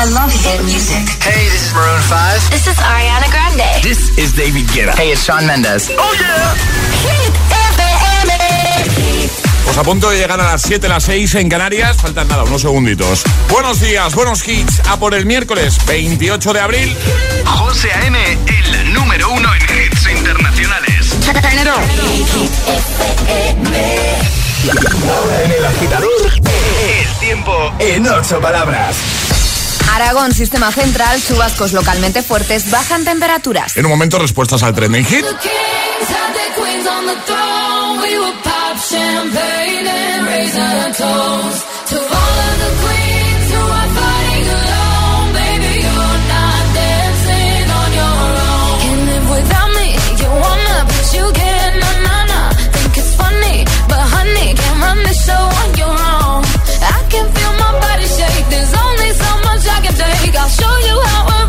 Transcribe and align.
I 0.00 0.04
love 0.14 0.32
hit 0.32 0.64
music. 0.64 1.04
Hey, 1.20 1.44
this 1.52 1.68
is 1.68 1.74
Maroon 1.74 2.00
5. 2.00 2.50
This 2.50 2.66
is 2.66 2.76
Ariana 2.78 3.28
Grande. 3.30 3.82
This 3.82 4.16
is 4.16 4.32
David 4.32 4.64
Guetta. 4.72 4.96
Hey, 4.96 5.12
it's 5.12 5.26
Shawn 5.26 5.46
Mendes. 5.46 5.90
Oh 5.92 6.16
yeah. 6.16 6.54
Hit 7.04 7.34
FM. 7.76 8.32
Pues 9.66 9.76
a 9.76 9.82
punto 9.82 10.08
de 10.08 10.16
llegar 10.16 10.40
a 10.40 10.52
las 10.52 10.62
7, 10.62 10.88
las 10.88 11.04
6 11.04 11.34
en 11.34 11.50
Canarias. 11.50 11.98
Faltan 11.98 12.28
nada, 12.28 12.44
unos 12.44 12.62
segunditos. 12.62 13.24
Buenos 13.50 13.80
días, 13.80 14.14
buenos 14.14 14.48
hits. 14.48 14.80
A 14.88 14.96
por 14.96 15.12
el 15.12 15.26
miércoles 15.26 15.76
28 15.84 16.54
de 16.54 16.60
abril. 16.60 16.96
José 17.44 17.92
A.M., 17.92 18.38
el 18.46 18.94
número 18.94 19.30
uno 19.32 19.50
en 19.54 19.62
hits 19.62 20.08
internacionales. 20.16 21.14
Ahora 25.10 25.42
en 25.44 25.50
el 25.50 25.66
agitador, 25.66 26.32
el 26.32 27.18
tiempo 27.18 27.74
en 27.78 28.08
ocho 28.08 28.40
palabras. 28.40 28.96
Aragón, 29.94 30.32
sistema 30.32 30.70
central, 30.72 31.22
chubascos 31.22 31.72
localmente 31.72 32.22
fuertes, 32.22 32.70
bajan 32.70 33.04
temperaturas. 33.04 33.76
En 33.76 33.86
un 33.86 33.90
momento, 33.90 34.18
respuestas 34.18 34.62
al 34.62 34.74
trending 34.74 35.04
hit. 35.04 35.24
To 41.90 41.96
all 41.96 42.02
of 42.02 42.58
the 42.58 42.86
queens 42.86 43.09
show 60.50 60.76
you 60.78 61.00
how 61.06 61.28
a 61.38 61.39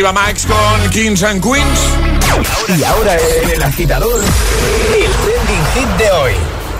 Iba 0.00 0.14
Max 0.14 0.46
con 0.46 0.88
Kings 0.88 1.22
and 1.22 1.44
Queens. 1.44 1.80
Y 2.74 2.82
ahora 2.84 3.18
en 3.18 3.50
el 3.50 3.62
agitador, 3.62 4.24
el 4.24 5.10
trending 5.12 5.66
hit 5.74 5.88
de 5.98 6.10
hoy. 6.10 6.32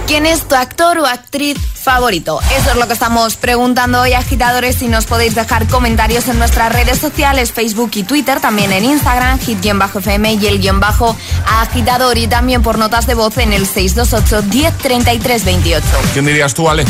¿Quién 0.07 0.25
es 0.25 0.49
tu 0.49 0.55
actor 0.55 0.97
o 0.97 1.05
actriz 1.05 1.59
favorito? 1.59 2.41
Eso 2.57 2.71
es 2.71 2.77
lo 2.77 2.87
que 2.87 2.95
estamos 2.95 3.37
preguntando 3.37 4.01
hoy, 4.01 4.15
agitadores, 4.15 4.81
y 4.81 4.89
nos 4.89 5.05
podéis 5.05 5.35
dejar 5.35 5.69
comentarios 5.69 6.29
en 6.29 6.39
nuestras 6.39 6.73
redes 6.73 6.99
sociales, 6.99 7.53
Facebook 7.53 7.91
y 7.93 8.05
Twitter, 8.05 8.41
también 8.41 8.73
en 8.73 8.87
Instagram, 8.87 9.39
hit-fm 9.39 10.33
y 10.41 10.47
el 10.47 10.59
guion 10.59 10.81
bajo 10.81 11.15
agitador, 11.47 12.17
y 12.17 12.27
también 12.27 12.63
por 12.63 12.79
notas 12.79 13.07
de 13.07 13.13
voz 13.13 13.37
en 13.37 13.53
el 13.53 13.67
628 13.67 14.49
1033 14.49 15.45
28. 15.45 15.87
¿Quién 16.15 16.25
dirías 16.25 16.55
tú, 16.55 16.71
Ale? 16.71 16.87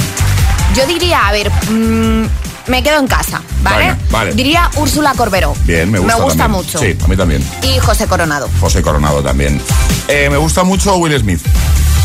Yo 0.76 0.86
diría, 0.86 1.26
a 1.26 1.32
ver, 1.32 1.50
mm, 1.50 2.26
me 2.66 2.82
quedo 2.82 2.98
en 2.98 3.06
casa, 3.06 3.42
¿vale? 3.62 3.86
Venga, 3.90 3.98
vale. 4.10 4.32
Diría 4.34 4.70
Úrsula 4.76 5.14
Corbero. 5.14 5.54
Bien, 5.64 5.90
me 5.90 5.98
gusta. 5.98 6.16
Me 6.16 6.22
gusta 6.22 6.42
también. 6.44 6.64
mucho. 6.64 6.78
Sí, 6.78 6.96
a 7.02 7.08
mí 7.08 7.16
también. 7.16 7.44
Y 7.62 7.78
José 7.78 8.06
Coronado. 8.06 8.48
José 8.60 8.82
Coronado 8.82 9.22
también. 9.22 9.60
Eh, 10.08 10.28
me 10.30 10.36
gusta 10.36 10.64
mucho 10.64 10.96
Will 10.96 11.18
Smith. 11.18 11.40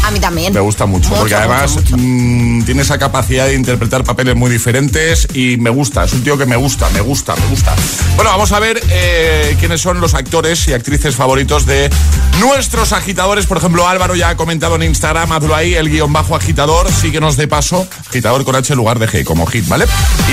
A 0.05 0.11
mí 0.11 0.19
también. 0.19 0.53
Me 0.53 0.59
gusta 0.59 0.85
mucho, 0.85 1.09
porque 1.15 1.33
además 1.33 1.75
mucho. 1.75 1.95
mm, 1.97 2.63
tiene 2.63 2.83
esa 2.83 2.99
capacidad 2.99 3.47
de 3.47 3.55
interpretar 3.55 4.03
papeles 4.03 4.35
muy 4.35 4.51
diferentes 4.51 5.27
y 5.33 5.57
me 5.57 5.71
gusta. 5.71 6.03
Es 6.03 6.13
un 6.13 6.23
tío 6.23 6.37
que 6.37 6.45
me 6.45 6.55
gusta, 6.55 6.87
me 6.91 7.01
gusta, 7.01 7.35
me 7.35 7.47
gusta. 7.47 7.73
Bueno, 8.15 8.29
vamos 8.29 8.51
a 8.51 8.59
ver 8.59 8.79
eh, 8.91 9.55
quiénes 9.59 9.81
son 9.81 9.99
los 9.99 10.13
actores 10.13 10.67
y 10.67 10.73
actrices 10.73 11.15
favoritos 11.15 11.65
de 11.65 11.89
nuestros 12.39 12.93
agitadores. 12.93 13.47
Por 13.47 13.57
ejemplo, 13.57 13.87
Álvaro 13.87 14.15
ya 14.15 14.29
ha 14.29 14.37
comentado 14.37 14.75
en 14.75 14.83
Instagram, 14.83 15.31
hazlo 15.31 15.55
ahí, 15.55 15.73
el 15.73 15.89
guion 15.89 16.13
bajo 16.13 16.35
agitador. 16.35 16.91
Síguenos 16.91 17.35
de 17.35 17.47
paso, 17.47 17.87
agitador 18.07 18.45
con 18.45 18.55
H 18.55 18.73
en 18.73 18.77
lugar 18.77 18.99
de 18.99 19.07
G, 19.07 19.23
como 19.23 19.47
hit, 19.47 19.67
¿vale? 19.67 19.85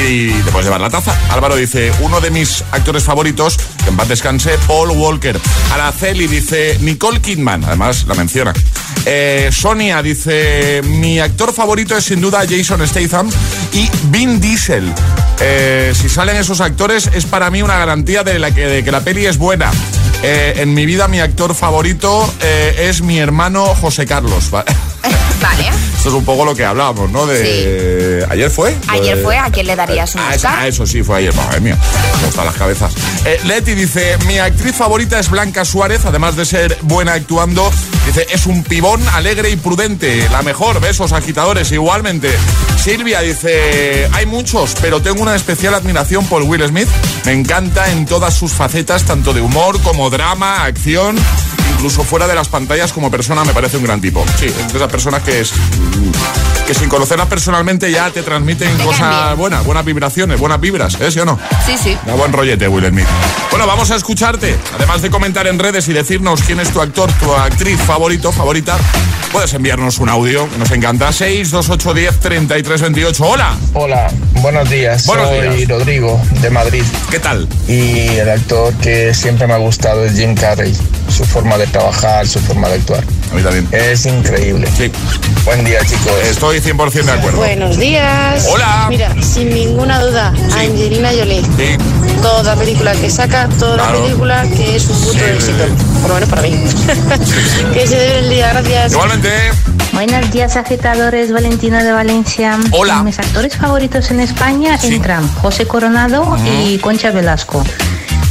Y 0.07 0.29
te 0.33 0.51
puedes 0.51 0.67
llevar 0.67 0.83
la 0.83 0.91
taza. 0.91 1.19
Álvaro 1.31 1.57
dice, 1.57 1.91
uno 2.01 2.21
de 2.21 2.31
mis 2.31 2.63
actores 2.73 3.05
favoritos, 3.05 3.57
que 3.83 3.89
en 3.89 3.97
paz 3.97 4.09
descanse, 4.09 4.59
Paul 4.67 4.91
Walker. 4.91 5.41
Araceli 5.73 6.27
dice, 6.27 6.77
Nicole 6.83 7.23
Kidman, 7.23 7.65
además 7.65 8.05
la 8.07 8.15
menciona. 8.15 8.53
Eh, 9.05 9.51
Sonia 9.53 10.03
dice, 10.03 10.81
mi 10.85 11.19
actor 11.19 11.53
favorito 11.53 11.97
es 11.97 12.05
sin 12.05 12.21
duda 12.21 12.45
Jason 12.49 12.87
Statham 12.87 13.31
y 13.73 13.89
Vin 14.05 14.41
Diesel. 14.41 14.93
Eh, 15.41 15.93
si 15.95 16.09
salen 16.09 16.37
esos 16.37 16.61
actores 16.61 17.11
es 17.13 17.27
para 17.27 17.51
mí 17.51 17.63
una 17.63 17.79
garantía 17.79 18.23
de, 18.23 18.83
que 18.85 18.93
la 18.93 19.01
peli 19.01 19.27
es 19.27 19.39
buena. 19.39 19.71
Eh, 20.23 20.55
en 20.59 20.73
mi 20.75 20.87
vida 20.87 21.09
mi 21.09 21.21
actor 21.21 21.55
favorito 21.55 22.33
eh, 22.41 22.87
es 22.89 23.03
mi 23.03 23.19
hermano 23.19 23.65
José 23.75 24.07
Carlos. 24.07 24.51
¿va? 24.55 24.65
Vale. 25.43 25.69
Esto 25.97 26.09
es 26.11 26.15
un 26.15 26.25
poco 26.25 26.45
lo 26.45 26.55
que 26.55 26.65
hablábamos, 26.65 27.11
¿no? 27.11 27.27
De... 27.27 28.25
¿Ayer 28.29 28.51
fue? 28.51 28.77
Ayer 28.89 29.17
de- 29.17 29.23
fue, 29.23 29.37
¿a 29.39 29.51
quién 29.51 29.67
le 29.67 29.75
darías 29.77 30.15
un 30.15 30.21
Ah, 30.21 30.33
Oscar? 30.35 30.55
ah, 30.59 30.67
eso 30.69 30.87
sí, 30.87 31.03
fue 31.03 31.19
ayer. 31.19 31.35
Madre 31.35 31.61
mía, 31.61 31.77
me 32.21 32.27
gustan 32.27 32.45
las 32.47 32.55
cabezas. 32.57 32.93
Eh, 33.25 33.41
Leti 33.45 33.75
dice, 33.75 34.17
mi 34.27 34.39
actriz 34.39 34.75
favorita 34.75 35.19
es 35.19 35.31
Blanca 35.31 35.65
Suárez, 35.65 36.05
además 36.05 36.35
de 36.37 36.45
ser 36.45 36.77
buena 36.83 37.15
actuando. 37.15 37.71
Dice, 38.07 38.27
es 38.31 38.47
un 38.47 38.63
pibón 38.65 39.01
alegre 39.15 39.51
y 39.51 39.57
prudente. 39.57 40.29
La 40.31 40.43
mejor, 40.43 40.81
besos, 40.81 41.13
agitadores, 41.13 41.71
igualmente. 41.73 42.31
Silvia 42.83 43.21
dice, 43.21 44.09
hay 44.13 44.27
muchos, 44.27 44.75
pero 44.81 45.01
tengo 45.03 45.23
una 45.23 45.37
especial 45.37 45.75
admiración 45.75 46.27
por 46.27 46.43
Will 46.43 46.67
Smith. 46.67 46.89
Me 47.25 47.33
encanta 47.33 47.91
en 47.93 48.07
todas 48.07 48.35
sus 48.35 48.53
facetas, 48.53 49.05
tanto 49.05 49.33
de 49.33 49.41
humor 49.41 49.81
como 49.83 50.11
drama, 50.13 50.65
acción. 50.65 51.17
incluso 51.75 52.05
fuera 52.05 52.29
de 52.29 52.35
las 52.35 52.49
pantallas 52.49 52.93
como 52.93 53.11
persona 53.11 53.43
me 53.45 53.53
parece 53.55 53.79
un 53.79 53.83
gran 53.85 54.01
tipo. 54.01 54.25
Sí, 54.39 54.47
es 54.47 54.73
de 54.73 54.77
esas 54.79 54.91
personas 54.91 55.23
que 55.23 55.41
es 55.41 55.53
que 56.67 56.75
sin 56.75 56.89
conocerlas 56.89 57.27
personalmente 57.27 57.91
ya 57.91 58.11
te 58.11 58.23
transmiten 58.23 58.77
Te 58.77 58.85
cosas 58.85 59.37
buenas, 59.37 59.65
buenas 59.65 59.85
vibraciones, 59.85 60.39
buenas 60.39 60.61
vibras, 60.61 60.95
¿eh? 61.01 61.11
¿Sí 61.11 61.19
o 61.19 61.25
no? 61.25 61.37
Sí, 61.67 61.77
sí. 61.83 61.97
Da 62.07 62.15
buen 62.15 62.33
rollete, 62.33 62.69
Will 62.69 62.87
Smith. 62.89 63.07
Bueno, 63.51 63.67
vamos 63.67 63.91
a 63.91 63.97
escucharte. 63.97 64.57
Además 64.77 65.03
de 65.03 65.11
comentar 65.11 65.47
en 65.49 65.59
redes 65.59 65.89
y 65.89 65.93
decirnos 65.93 66.43
quién 66.43 66.61
es 66.61 66.71
tu 66.71 66.81
actor, 66.81 67.11
tu 67.15 67.35
actriz 67.35 67.81
favorito, 67.81 68.31
favorita, 68.31 68.77
puedes 69.33 69.53
enviarnos 69.55 69.99
un 69.99 70.09
audio, 70.09 70.49
nos 70.59 70.71
encanta. 70.71 71.11
62810 71.13 72.21
3328. 72.21 73.25
Hola, 73.25 73.57
Hola, 73.75 74.11
buenos 74.35 74.71
días. 74.71 75.05
Buenos 75.07 75.29
Soy 75.29 75.57
días. 75.57 75.69
Rodrigo 75.69 76.21
de 76.41 76.51
Madrid 76.51 76.85
¿qué 77.11 77.19
tal? 77.19 77.49
y 77.67 78.07
el 78.09 78.29
actor 78.31 78.73
que 78.75 79.15
siempre 79.15 79.47
me 79.49 79.55
ha 79.55 79.59
gustado 79.59 80.02
es 80.05 80.17
Jim 80.17 80.35
Carrey. 80.35 80.77
Su 81.09 81.25
forma 81.25 81.59
de 81.59 81.67
trabajar, 81.67 82.27
su 82.27 82.39
forma 82.41 82.69
de 82.69 82.75
actuar. 82.77 83.05
A 83.31 83.35
mí 83.35 83.43
también. 83.43 83.69
Es 83.73 84.07
increíble. 84.07 84.69
Sí, 84.77 84.91
Buen 85.45 85.65
día, 85.65 85.81
chicos. 85.85 86.13
estoy 86.25 86.61
100% 86.61 87.05
de 87.05 87.13
acuerdo. 87.13 87.39
Buenos 87.39 87.77
días. 87.77 88.47
Hola. 88.51 88.87
Mira, 88.89 89.15
sin 89.23 89.51
ninguna 89.51 90.01
duda, 90.01 90.33
Angelina 90.59 91.11
Jolie. 91.11 91.43
Sí, 91.57 91.77
Toda 92.23 92.55
película 92.55 92.93
que 92.93 93.11
saca, 93.11 93.49
toda 93.59 93.75
Claro. 93.77 94.03
película 94.05 94.43
que 94.55 94.77
es 94.77 94.87
un 94.87 94.97
puto 94.97 95.13
Sí, 95.13 95.19
éxito. 95.21 95.65
Por 96.03 96.09
lo 96.11 96.15
menos 96.15 96.29
para 96.31 96.43
mí. 96.43 96.51
que 97.75 97.87
se 97.87 97.97
dé 97.97 98.19
el 98.21 98.31
día, 98.31 98.53
gracias. 98.53 98.93
igualmente. 98.93 99.31
Buenos 99.93 100.31
días, 100.31 100.57
agitadores. 100.57 101.33
Valentina 101.33 101.83
de 101.83 101.91
Valencia. 101.93 102.59
Hola. 102.71 103.03
Mis 103.03 103.19
actores 103.19 103.57
favoritos 103.57 104.11
en 104.13 104.21
España 104.21 104.79
Sí. 104.79 104.95
entran 104.95 105.27
José 105.35 105.67
Coronado 105.67 106.37
y 106.65 106.79
Concha 106.79 107.11
Velasco. 107.11 107.65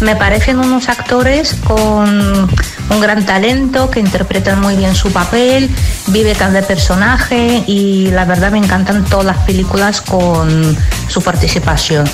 Me 0.02 0.16
parecen 0.16 0.60
unos 0.60 0.90
actores 0.90 1.56
con 1.64 2.50
un 2.90 3.00
gran 3.02 3.26
talento, 3.26 3.90
que 3.90 4.00
interpretan 4.00 4.60
muy 4.60 4.76
bien 4.76 4.96
su 4.96 5.12
papel, 5.12 5.70
vive 6.08 6.34
cada 6.34 6.62
personaje 6.64 7.64
y 7.68 8.08
la 8.08 8.26
verdad 8.26 8.52
me 8.52 8.58
encantan 8.58 9.06
todas 9.06 9.26
las 9.26 9.38
películas 9.46 10.02
con 10.02 10.76
su 11.08 11.22
participación. 11.22 12.10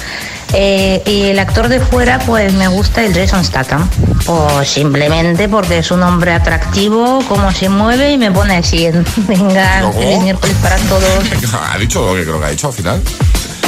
Eh, 0.54 1.02
y 1.06 1.24
el 1.24 1.40
actor 1.40 1.68
de 1.68 1.80
fuera, 1.80 2.20
pues 2.20 2.54
me 2.54 2.68
gusta 2.68 3.04
el 3.04 3.14
Jason 3.14 3.44
Statham. 3.44 3.90
Pues 4.26 4.70
simplemente 4.70 5.50
porque 5.50 5.80
es 5.80 5.92
un 5.92 6.04
hombre 6.04 6.34
atractivo, 6.34 7.24
cómo 7.28 7.52
se 7.52 7.70
mueve 7.70 8.12
y 8.12 8.18
me 8.18 8.32
pone 8.32 8.58
así. 8.58 8.88
Venga, 9.28 9.82
Luego. 9.82 10.00
feliz 10.00 10.22
miércoles 10.24 10.56
para 10.62 10.78
todos. 10.78 11.04
Ha 11.74 11.78
dicho 11.78 12.06
lo 12.06 12.16
que 12.16 12.24
creo 12.24 12.40
que 12.40 12.46
ha 12.46 12.50
dicho 12.50 12.68
al 12.68 12.74
final. 12.74 13.02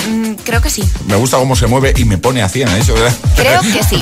Mm, 0.07 0.33
creo 0.43 0.61
que 0.61 0.69
sí. 0.69 0.83
Me 1.07 1.15
gusta 1.15 1.37
cómo 1.37 1.55
se 1.55 1.67
mueve 1.67 1.93
y 1.97 2.05
me 2.05 2.17
pone 2.17 2.41
a 2.41 2.49
100, 2.49 2.69
¿ha 2.69 2.75
dicho, 2.75 2.93
¿verdad? 2.93 3.13
Creo 3.35 3.61
que 3.73 3.83
sí. 3.83 3.99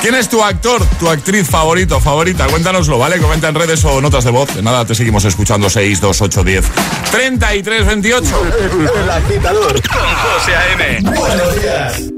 ¿Quién 0.00 0.14
es 0.14 0.28
tu 0.28 0.42
actor, 0.42 0.84
tu 0.98 1.08
actriz 1.08 1.48
favorito, 1.48 2.00
favorita? 2.00 2.46
Cuéntanoslo, 2.46 2.98
¿vale? 2.98 3.18
Comenta 3.18 3.48
en 3.48 3.54
redes 3.54 3.84
o 3.84 4.00
notas 4.00 4.24
de 4.24 4.30
voz. 4.30 4.54
De 4.54 4.62
nada, 4.62 4.84
te 4.84 4.94
seguimos 4.94 5.24
escuchando 5.24 5.70
6, 5.70 6.00
2, 6.00 6.20
8, 6.22 6.44
10, 6.44 6.64
33, 7.10 7.86
28. 7.86 8.42
El 9.02 9.10
agitador 9.10 9.72
con 9.88 10.00
José 10.00 10.56
A.M. 10.56 11.00
Buenos 11.18 11.60
días. 11.60 12.17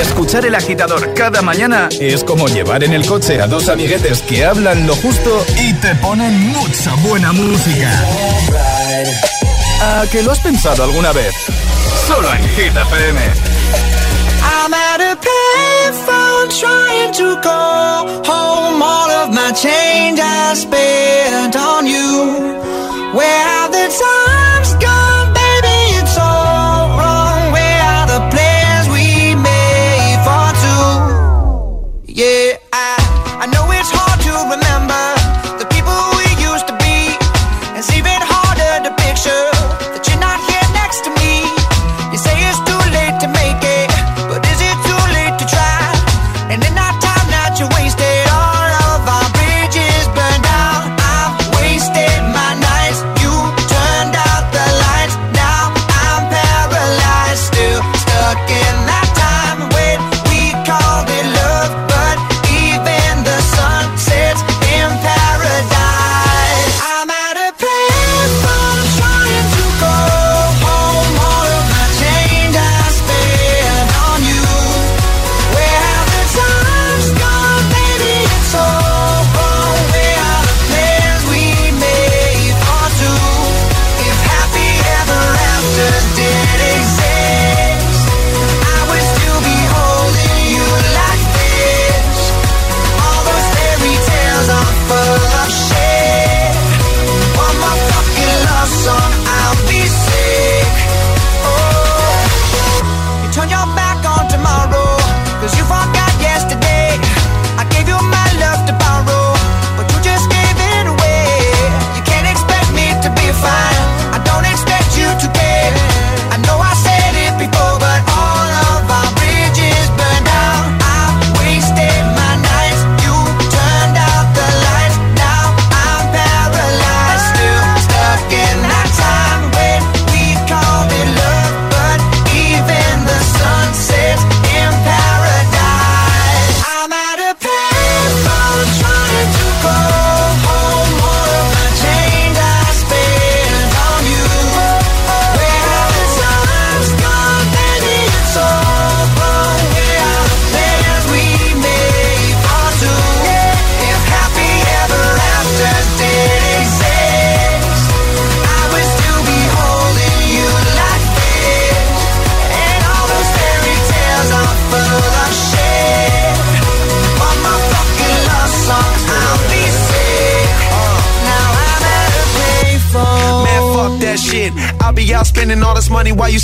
Escuchar 0.00 0.44
el 0.44 0.54
agitador 0.54 1.14
cada 1.14 1.40
mañana 1.40 1.88
es 1.98 2.22
como 2.22 2.48
llevar 2.48 2.84
en 2.84 2.92
el 2.92 3.06
coche 3.06 3.40
a 3.40 3.46
dos 3.46 3.70
amiguetes 3.70 4.20
que 4.22 4.44
hablan 4.44 4.86
lo 4.86 4.94
justo 4.96 5.44
y 5.58 5.72
te 5.74 5.94
ponen 5.96 6.48
mucha 6.48 6.94
buena 6.96 7.32
música. 7.32 7.90
¿A 9.80 10.04
que 10.10 10.22
lo 10.22 10.32
has 10.32 10.40
pensado 10.40 10.84
alguna 10.84 11.12
vez? 11.12 11.34
Solo 12.06 12.30
en 12.30 12.42
Hit 12.50 12.76
FM. 12.76 13.20
I'm 14.42 14.74
at 14.74 15.00
a 15.00 15.16
payphone 15.16 16.50
trying 16.60 17.12
to 17.12 17.40
call 17.40 18.06
home. 18.24 18.82
All 18.82 19.10
of 19.10 19.30
my 19.30 19.50
change 19.52 20.20
I 20.20 20.54
spent 20.54 21.56
on 21.56 21.86
you. 21.86 22.54
Where 23.14 23.42
have 23.48 23.72
the 23.72 23.88
times 23.88 24.45
Yeah, 32.16 32.45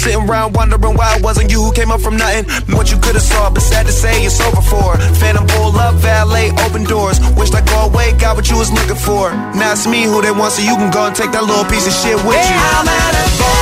sitting 0.03 0.29
around 0.29 0.55
wondering 0.55 0.97
why 0.99 1.17
it 1.17 1.23
wasn't 1.23 1.51
you 1.51 1.63
who 1.63 1.73
came 1.73 1.93
up 1.93 2.01
from 2.01 2.17
nothing. 2.17 2.45
What 2.75 2.91
you 2.91 2.99
could 2.99 3.15
have 3.15 3.23
saw, 3.23 3.51
but 3.51 3.63
sad 3.63 3.87
to 3.87 3.93
say 3.93 4.27
it's 4.27 4.41
over 4.41 4.61
for. 4.61 4.99
Phantom 5.23 5.47
pull 5.47 5.71
up, 5.79 5.95
valet, 6.03 6.51
open 6.67 6.83
doors. 6.85 7.21
Wished 7.39 7.55
I 7.55 7.63
go 7.65 7.87
away, 7.87 8.13
got 8.19 8.35
what 8.35 8.51
you 8.51 8.59
was 8.59 8.73
looking 8.73 8.99
for. 8.99 9.31
Now 9.55 9.73
it's 9.73 9.87
me 9.87 10.03
who 10.03 10.21
they 10.21 10.33
want, 10.33 10.53
so 10.55 10.63
you 10.63 10.75
can 10.75 10.91
go 10.91 11.07
and 11.07 11.15
take 11.15 11.31
that 11.31 11.45
little 11.45 11.65
piece 11.71 11.87
of 11.87 11.95
shit 11.95 12.19
with 12.27 12.35
you. 12.35 12.59
I'm 12.75 12.89
at 12.89 13.15
a 13.15 13.33
payphone 13.39 13.62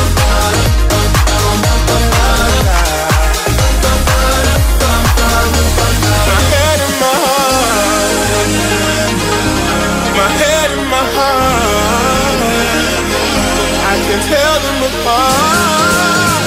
can 14.11 14.19
tell 14.27 14.59
them 14.59 14.79
apart. 14.89 16.43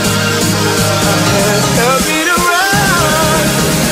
Can't 1.33 1.65
Help 1.81 2.01
me 2.11 2.19
to 2.29 2.37
run 2.51 3.45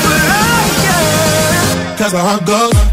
But 0.05 0.21
I 0.29 0.61
can't. 0.85 1.97
Cause 1.97 2.13
my 2.13 2.19
heart 2.19 2.45
goes 2.45 2.92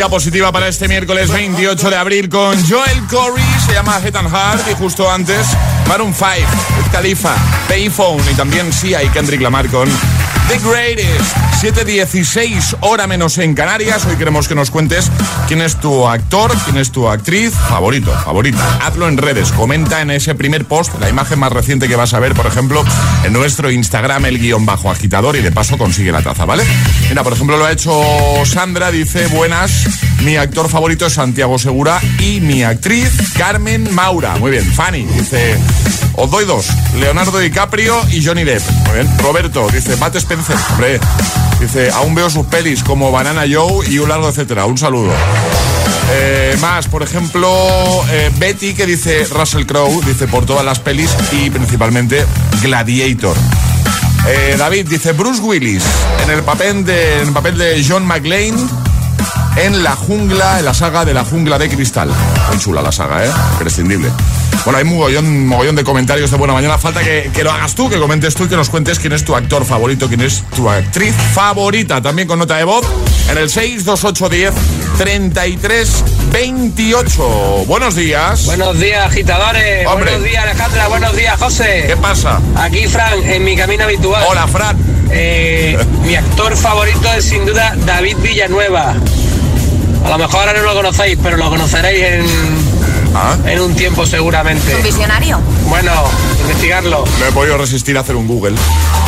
positiva 0.00 0.50
para 0.50 0.68
este 0.68 0.88
miércoles 0.88 1.30
28 1.30 1.90
de 1.90 1.96
abril 1.96 2.28
con 2.30 2.56
Joel 2.66 3.06
Corey, 3.10 3.44
se 3.66 3.74
llama 3.74 4.00
Head 4.02 4.16
and 4.16 4.70
y 4.70 4.74
justo 4.74 5.10
antes 5.10 5.46
Maroon 5.86 6.14
5, 6.14 6.30
Wiz 6.78 6.88
Khalifa, 6.90 7.34
Payphone 7.68 8.22
y 8.30 8.34
también 8.34 8.72
Sia 8.72 9.02
y 9.02 9.08
Kendrick 9.10 9.42
Lamar 9.42 9.68
con 9.68 9.88
The 10.48 10.58
Greatest. 10.58 11.36
7.16 11.62 12.78
hora 12.80 13.06
menos 13.06 13.38
en 13.38 13.54
Canarias. 13.54 14.04
Hoy 14.06 14.16
queremos 14.16 14.48
que 14.48 14.56
nos 14.56 14.70
cuentes 14.72 15.10
quién 15.46 15.62
es 15.62 15.76
tu 15.76 16.08
actor, 16.08 16.52
quién 16.64 16.76
es 16.76 16.90
tu 16.90 17.08
actriz 17.08 17.52
favorito, 17.54 18.12
favorita. 18.24 18.78
Hazlo 18.84 19.06
en 19.06 19.16
redes, 19.16 19.52
comenta 19.52 20.00
en 20.00 20.10
ese 20.10 20.34
primer 20.34 20.64
post 20.64 20.98
la 20.98 21.08
imagen 21.08 21.38
más 21.38 21.52
reciente 21.52 21.86
que 21.86 21.94
vas 21.94 22.14
a 22.14 22.18
ver, 22.18 22.34
por 22.34 22.46
ejemplo, 22.46 22.84
en 23.24 23.32
nuestro 23.32 23.70
Instagram, 23.70 24.24
el 24.24 24.40
guion 24.40 24.66
bajo 24.66 24.90
agitador, 24.90 25.36
y 25.36 25.40
de 25.40 25.52
paso 25.52 25.78
consigue 25.78 26.10
la 26.10 26.22
taza, 26.22 26.44
¿vale? 26.44 26.64
Mira, 27.08 27.22
por 27.22 27.32
ejemplo, 27.32 27.56
lo 27.56 27.64
ha 27.64 27.72
hecho 27.72 28.02
Sandra, 28.44 28.90
dice, 28.90 29.28
buenas, 29.28 29.86
mi 30.24 30.36
actor 30.36 30.68
favorito 30.68 31.06
es 31.06 31.14
Santiago 31.14 31.58
Segura 31.58 32.00
y 32.18 32.40
mi 32.40 32.62
actriz 32.62 33.10
Carmen 33.36 33.92
Maura. 33.92 34.36
Muy 34.36 34.50
bien, 34.52 34.64
Fanny, 34.64 35.04
dice, 35.04 35.56
os 36.14 36.30
doy 36.30 36.44
dos, 36.44 36.66
Leonardo 36.98 37.38
DiCaprio 37.38 38.00
y 38.10 38.24
Johnny 38.24 38.44
Depp. 38.44 38.62
Muy 38.86 38.94
bien, 38.94 39.18
Roberto, 39.18 39.68
dice, 39.72 39.96
Matt 39.96 40.16
Spencer, 40.16 40.56
hombre, 40.70 41.00
dice, 41.60 41.90
aún 41.90 42.14
veo 42.14 42.30
sus 42.30 42.46
pelis 42.46 42.82
como 42.82 43.10
Banana 43.10 43.42
Joe 43.50 43.88
y 43.88 43.98
un 43.98 44.08
largo 44.08 44.28
etcétera. 44.28 44.66
Un 44.66 44.78
saludo. 44.78 45.12
Eh, 46.12 46.56
más, 46.60 46.86
por 46.88 47.02
ejemplo, 47.02 48.04
eh, 48.10 48.30
Betty 48.38 48.74
que 48.74 48.86
dice 48.86 49.24
Russell 49.24 49.64
Crowe, 49.64 50.02
dice 50.04 50.26
por 50.28 50.46
todas 50.46 50.64
las 50.64 50.78
pelis 50.78 51.10
y 51.32 51.50
principalmente 51.50 52.24
Gladiator. 52.62 53.36
Eh, 54.28 54.54
David 54.56 54.86
dice 54.88 55.12
Bruce 55.12 55.40
Willis 55.40 55.82
en 56.22 56.30
el 56.30 56.42
papel 56.42 56.84
de, 56.84 57.22
en 57.22 57.28
el 57.28 57.32
papel 57.32 57.58
de 57.58 57.84
John 57.86 58.06
McClane 58.06 58.54
en 59.56 59.82
la 59.82 59.94
jungla, 59.96 60.58
en 60.58 60.64
la 60.64 60.74
saga 60.74 61.04
de 61.04 61.14
la 61.14 61.24
jungla 61.24 61.58
de 61.58 61.68
cristal. 61.68 62.10
Muy 62.48 62.58
chula 62.58 62.82
la 62.82 62.92
saga, 62.92 63.24
¿eh? 63.24 63.30
Imprescindible. 63.52 64.10
Bueno, 64.64 64.78
hay 64.78 64.84
mogollón, 64.84 65.46
mogollón 65.46 65.76
de 65.76 65.84
comentarios 65.84 66.30
de 66.30 66.36
buena 66.36 66.54
mañana. 66.54 66.78
Falta 66.78 67.02
que, 67.02 67.30
que 67.34 67.42
lo 67.42 67.50
hagas 67.50 67.74
tú, 67.74 67.90
que 67.90 67.98
comentes 67.98 68.34
tú 68.34 68.44
y 68.44 68.48
que 68.48 68.56
nos 68.56 68.70
cuentes 68.70 68.98
quién 68.98 69.12
es 69.12 69.24
tu 69.24 69.34
actor 69.34 69.64
favorito, 69.64 70.08
quién 70.08 70.20
es 70.20 70.44
tu 70.54 70.70
actriz 70.70 71.14
favorita. 71.34 72.00
También 72.00 72.28
con 72.28 72.38
nota 72.38 72.56
de 72.56 72.64
voz 72.64 72.86
en 73.30 73.38
el 73.38 73.50
62810 73.50 74.54
33 74.98 76.04
28. 76.32 77.64
Buenos 77.66 77.94
días. 77.94 78.46
Buenos 78.46 78.78
días, 78.78 79.06
agitadores. 79.06 79.86
Hombre. 79.86 80.10
Buenos 80.12 80.28
días, 80.28 80.44
Alejandra. 80.44 80.88
Buenos 80.88 81.16
días, 81.16 81.38
José. 81.38 81.84
¿Qué 81.88 81.96
pasa? 81.96 82.40
Aquí, 82.56 82.86
Fran, 82.86 83.22
en 83.24 83.44
mi 83.44 83.56
camino 83.56 83.84
habitual. 83.84 84.24
Hola, 84.28 84.46
Fran. 84.46 84.76
Eh, 85.10 85.76
mi 86.04 86.14
actor 86.14 86.56
favorito 86.56 87.12
es 87.12 87.24
sin 87.24 87.44
duda 87.44 87.74
David 87.84 88.16
Villanueva. 88.22 88.94
A 90.04 90.08
lo 90.10 90.18
mejor 90.18 90.40
ahora 90.48 90.52
no 90.54 90.62
lo 90.62 90.74
conocéis, 90.74 91.18
pero 91.22 91.36
lo 91.36 91.48
conoceréis 91.48 92.02
en, 92.04 92.26
Ah. 93.14 93.36
en 93.46 93.60
un 93.60 93.74
tiempo 93.74 94.06
seguramente. 94.06 94.74
¿Un 94.74 94.82
visionario? 94.82 95.38
Bueno, 95.68 95.92
investigarlo. 96.40 97.04
No 97.20 97.26
he 97.26 97.32
podido 97.32 97.58
resistir 97.58 97.96
a 97.98 98.00
hacer 98.00 98.16
un 98.16 98.26
Google. 98.26 98.54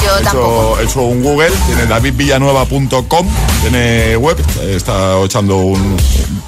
Yo 0.04 0.18
he 0.18 0.22
tampoco. 0.22 0.72
hecho, 0.74 0.80
he 0.80 0.85
hecho 0.85 1.00
un 1.02 1.22
Google, 1.22 1.50
tiene 1.66 1.87
davidvillanueva.com, 1.87 3.26
tiene 3.62 4.16
web, 4.18 4.37
está 4.68 5.18
echando 5.24 5.57
un 5.57 5.96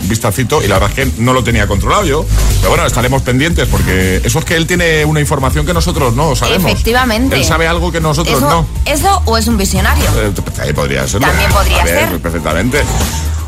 vistacito 0.03 0.63
y 0.63 0.69
la 0.69 0.79
verdad 0.79 0.97
es 0.99 1.13
que 1.15 1.23
no 1.23 1.33
lo 1.33 1.43
tenía 1.43 1.67
controlado 1.67 2.05
yo. 2.05 2.27
Pero 2.59 2.69
bueno, 2.71 2.85
estaremos 2.87 3.23
pendientes 3.23 3.67
porque 3.69 4.21
eso 4.23 4.39
es 4.39 4.45
que 4.45 4.55
él 4.57 4.67
tiene 4.67 5.05
una 5.07 5.21
información 5.21 5.65
que 5.65 5.73
nosotros 5.73 6.15
no 6.15 6.37
sabemos. 6.37 6.71
Efectivamente. 6.71 7.37
Él 7.37 7.45
sabe 7.45 7.67
algo 7.67 7.91
que 7.91 8.01
nosotros 8.01 8.37
¿Eso, 8.37 8.49
no. 8.51 8.67
¿Eso 8.85 9.23
o 9.25 9.39
es 9.39 9.47
un 9.49 9.57
visionario? 9.57 10.05
Eh, 10.17 10.31
ahí 10.61 10.73
podría 10.75 11.09
ser. 11.09 11.21
También 11.23 11.51
podría 11.51 11.87
ser. 11.87 12.21
Perfectamente. 12.21 12.83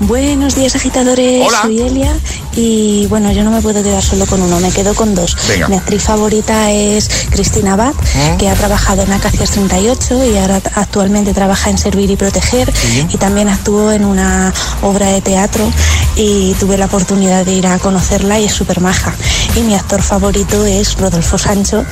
Buenos 0.00 0.54
días 0.54 0.76
agitadores, 0.76 1.44
Hola. 1.44 1.62
soy 1.62 1.80
Elia 1.80 2.16
y 2.54 3.06
bueno, 3.08 3.32
yo 3.32 3.42
no 3.42 3.50
me 3.50 3.60
puedo 3.60 3.82
quedar 3.82 4.02
solo 4.02 4.26
con 4.26 4.40
uno, 4.40 4.60
me 4.60 4.70
quedo 4.70 4.94
con 4.94 5.14
dos. 5.16 5.36
Venga. 5.48 5.66
Mi 5.68 5.76
actriz 5.76 6.02
favorita 6.04 6.70
es 6.70 7.08
Cristina 7.30 7.72
Abad, 7.72 7.94
¿Mm? 7.94 8.36
que 8.36 8.48
ha 8.48 8.54
trabajado 8.54 9.02
en 9.02 9.12
Acacias 9.12 9.50
38 9.50 10.24
y 10.24 10.38
ahora 10.38 10.60
actualmente 10.76 11.34
trabaja 11.34 11.70
en 11.70 11.78
Servir 11.78 12.10
y 12.12 12.16
Proteger 12.16 12.72
Sí. 12.76 13.06
y 13.12 13.16
también 13.16 13.48
actuó 13.48 13.90
en 13.90 14.04
una 14.04 14.52
obra 14.82 15.06
de 15.08 15.20
teatro 15.20 15.68
y 16.14 16.54
tuve 16.60 16.78
la 16.78 16.86
oportunidad 16.86 17.44
de 17.44 17.54
ir 17.54 17.66
a 17.66 17.78
conocerla 17.80 18.38
y 18.38 18.44
es 18.44 18.52
súper 18.52 18.80
maja. 18.80 19.12
Y 19.56 19.60
mi 19.60 19.74
actor 19.74 20.00
favorito 20.02 20.64
es 20.64 20.96
Rodolfo 20.96 21.38
Sancho, 21.38 21.84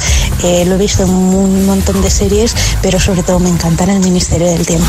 eh, 0.44 0.64
lo 0.64 0.76
he 0.76 0.78
visto 0.78 1.02
en 1.02 1.10
un 1.10 1.66
montón 1.66 2.00
de 2.02 2.10
series, 2.10 2.54
pero 2.82 3.00
sobre 3.00 3.24
todo 3.24 3.40
me 3.40 3.48
encanta 3.48 3.82
en 3.84 3.90
el 3.90 4.00
Ministerio 4.00 4.46
del 4.46 4.64
Tiempo. 4.64 4.86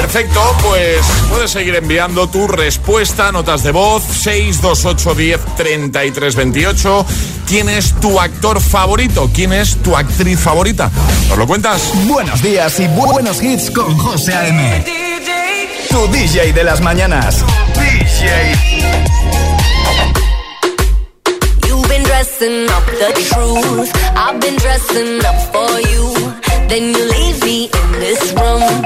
Perfecto, 0.00 0.40
pues 0.62 1.04
puedes 1.28 1.50
seguir 1.50 1.74
enviando 1.74 2.28
tu 2.28 2.46
respuesta, 2.46 3.32
notas 3.32 3.62
de 3.64 3.72
voz, 3.72 4.02
62810 4.04 5.40
3328. 5.56 7.06
¿Quién 7.46 7.68
es 7.68 7.92
tu 8.00 8.18
actor 8.20 8.60
favorito? 8.60 9.28
¿Quién 9.34 9.52
es 9.52 9.76
tu 9.82 9.96
actriz 9.96 10.38
favorita? 10.38 10.90
¿Nos 11.28 11.36
lo 11.38 11.46
cuentas? 11.46 11.82
Buenos 12.06 12.40
días 12.42 12.78
y 12.78 12.84
bu- 12.84 13.10
buenos 13.12 13.42
hits 13.42 13.70
con 13.72 13.96
José 13.98 14.34
A.M. 14.34 14.84
Tu 15.90 16.06
DJ 16.08 16.52
de 16.52 16.64
las 16.64 16.80
mañanas. 16.80 17.44
You've 21.66 21.88
been 21.88 22.04
dressing 22.04 22.66
up 22.70 22.84
the 22.86 23.12
truth. 23.34 23.90
I've 24.16 24.40
been 24.40 24.56
dressing 24.56 25.18
up 25.26 25.36
for 25.52 25.80
you. 25.90 26.14
Then 26.68 26.92
you 26.94 27.04
leave 27.04 27.42
me 27.44 27.64
in 27.64 28.00
this 28.00 28.32
room. 28.34 28.84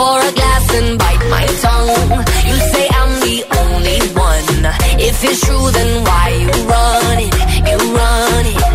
Pour 0.00 0.18
a 0.18 0.32
glass 0.32 0.74
and 0.78 0.98
bite 0.98 1.24
my 1.28 1.46
tongue. 1.60 2.24
You 2.48 2.56
say 2.72 2.88
I'm 3.00 3.12
the 3.20 3.38
only 3.60 3.98
one. 4.28 4.64
If 4.98 5.22
it's 5.22 5.40
true, 5.44 5.70
then 5.76 6.04
why 6.06 6.26
you 6.40 6.52
run 6.72 7.18
it? 7.26 7.34
You 7.68 7.78
run 7.94 8.46
it. 8.46 8.69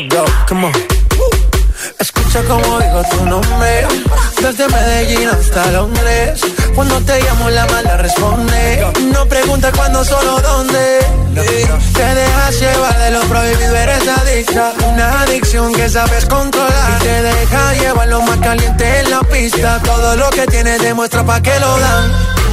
Let 0.00 0.08
go, 0.08 0.24
come 0.48 0.64
on. 0.64 0.72
Escucha 1.98 2.42
como 2.44 2.80
digo 2.80 3.02
tu 3.10 3.26
nombre. 3.26 3.86
Desde 4.40 4.66
Medellín 4.68 5.28
hasta 5.28 5.70
Londres. 5.72 6.40
Cuando 6.74 6.98
te 7.02 7.20
llamo 7.20 7.50
la 7.50 7.66
mala 7.66 7.98
responde. 7.98 8.86
No 9.12 9.26
pregunta 9.26 9.70
cuándo, 9.72 10.02
solo 10.02 10.40
dónde. 10.40 11.00
Te 11.34 12.14
dejas 12.14 12.60
llevar 12.60 12.98
de 12.98 13.10
lo 13.10 13.20
prohibido, 13.24 13.76
eres 13.76 14.08
adicta. 14.08 14.72
Una 14.90 15.20
adicción 15.20 15.70
que 15.74 15.86
sabes 15.90 16.24
controlar. 16.24 16.98
Y 16.98 17.04
te 17.04 17.22
deja 17.22 17.74
llevar 17.74 18.08
lo 18.08 18.22
más 18.22 18.38
caliente 18.38 19.00
en 19.00 19.10
la 19.10 19.20
pista. 19.20 19.80
Todo 19.84 20.16
lo 20.16 20.30
que 20.30 20.46
tienes 20.46 20.80
demuestra 20.80 21.24
pa' 21.24 21.42
que 21.42 21.60
lo 21.60 21.78
dan 21.78 22.39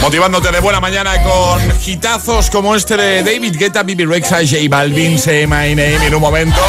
Motivándote 0.00 0.50
de 0.52 0.60
buena 0.60 0.80
mañana 0.80 1.22
con 1.22 1.60
hitazos 1.84 2.50
como 2.50 2.74
este 2.74 2.96
de 2.96 3.22
David 3.22 3.56
Guetta, 3.58 3.82
Bibi 3.82 4.04
Rexa, 4.04 4.38
J 4.38 4.56
Balvin, 4.68 5.18
Say 5.18 5.46
My 5.46 5.74
Name 5.74 6.06
en 6.06 6.14
un 6.14 6.20
momento. 6.20 6.60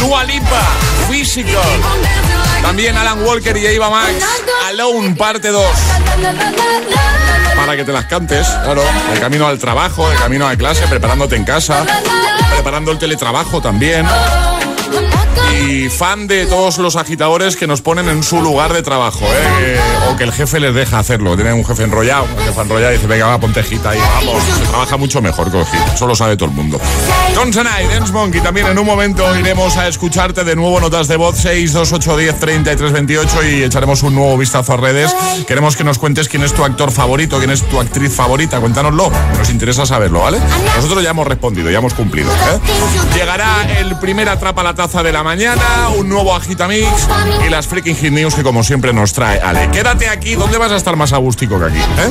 Dua 0.00 0.24
Lipa, 0.24 0.66
Physical. 1.10 1.62
También 2.62 2.96
Alan 2.96 3.22
Walker 3.24 3.56
y 3.56 3.66
Eva 3.66 3.90
Max, 3.90 4.12
Alone, 4.68 5.14
parte 5.14 5.48
2. 5.48 5.64
Para 7.56 7.76
que 7.76 7.84
te 7.84 7.92
las 7.92 8.06
cantes, 8.06 8.46
claro, 8.46 8.82
de 9.12 9.20
camino 9.20 9.46
al 9.46 9.58
trabajo, 9.58 10.08
de 10.08 10.16
camino 10.16 10.46
a 10.46 10.56
clase, 10.56 10.86
preparándote 10.88 11.36
en 11.36 11.44
casa, 11.44 11.84
preparando 12.54 12.92
el 12.92 12.98
teletrabajo 12.98 13.60
también. 13.60 14.06
Y 15.60 15.88
fan 15.88 16.26
de 16.26 16.46
todos 16.46 16.78
los 16.78 16.96
agitadores 16.96 17.56
que 17.56 17.66
nos 17.66 17.82
ponen 17.82 18.08
en 18.08 18.22
su 18.22 18.40
lugar 18.40 18.72
de 18.72 18.82
trabajo, 18.82 19.24
¿eh? 19.24 19.78
o 20.10 20.16
que 20.16 20.24
el 20.24 20.32
jefe 20.32 20.60
les 20.60 20.74
deja 20.74 20.98
hacerlo. 20.98 21.34
Tienen 21.34 21.54
un 21.54 21.64
jefe 21.64 21.82
enrollado, 21.82 22.24
un 22.24 22.44
jefe 22.44 22.60
enrollado 22.60 22.92
y 22.92 22.96
dice, 22.96 23.06
venga, 23.06 23.26
va, 23.26 23.40
ponte 23.40 23.62
gita 23.62 23.94
y 23.96 23.98
vamos. 23.98 24.42
Se 24.42 24.66
trabaja 24.66 24.96
mucho 24.96 25.20
mejor 25.20 25.50
con 25.50 25.64
gita, 25.66 25.94
eso 25.94 26.06
lo 26.06 26.14
sabe 26.14 26.36
todo 26.36 26.48
el 26.48 26.54
mundo. 26.54 26.80
Consonai, 27.34 27.88
Dance 27.88 28.12
Monkey, 28.12 28.40
también 28.40 28.68
en 28.68 28.78
un 28.78 28.86
momento 28.86 29.36
iremos 29.36 29.76
a 29.76 29.88
escucharte 29.88 30.44
de 30.44 30.56
nuevo 30.56 30.80
notas 30.80 31.08
de 31.08 31.16
voz 31.16 31.36
62810 31.36 32.38
3328 32.38 33.48
y 33.48 33.62
echaremos 33.62 34.02
un 34.02 34.14
nuevo 34.14 34.36
vistazo 34.36 34.74
a 34.74 34.76
redes. 34.76 35.14
Queremos 35.46 35.76
que 35.76 35.84
nos 35.84 35.98
cuentes 35.98 36.28
quién 36.28 36.42
es 36.42 36.52
tu 36.52 36.64
actor 36.64 36.90
favorito, 36.90 37.38
quién 37.38 37.50
es 37.50 37.62
tu 37.62 37.80
actriz 37.80 38.12
favorita, 38.12 38.60
cuéntanoslo, 38.60 39.10
nos 39.36 39.50
interesa 39.50 39.86
saberlo, 39.86 40.20
¿vale? 40.20 40.38
Nosotros 40.76 41.02
ya 41.02 41.10
hemos 41.10 41.26
respondido, 41.26 41.70
ya 41.70 41.78
hemos 41.78 41.94
cumplido. 41.94 42.30
¿eh? 42.30 42.60
Llegará 43.14 43.78
el 43.78 43.98
primer 43.98 44.28
atrapa 44.28 44.62
la 44.62 44.74
taza 44.74 45.02
de 45.02 45.12
la 45.12 45.22
mañana, 45.22 45.47
un 45.96 46.08
nuevo 46.08 46.34
agitamix 46.34 47.08
y 47.46 47.48
las 47.48 47.66
freaking 47.66 47.96
hit 47.96 48.12
news 48.12 48.34
que 48.34 48.42
como 48.42 48.62
siempre 48.62 48.92
nos 48.92 49.12
trae 49.12 49.40
Ale. 49.40 49.70
Quédate 49.70 50.08
aquí, 50.08 50.34
¿dónde 50.34 50.58
vas 50.58 50.72
a 50.72 50.76
estar 50.76 50.96
más 50.96 51.12
agústico 51.12 51.58
que 51.58 51.66
aquí? 51.66 51.78
¿eh? 51.78 52.10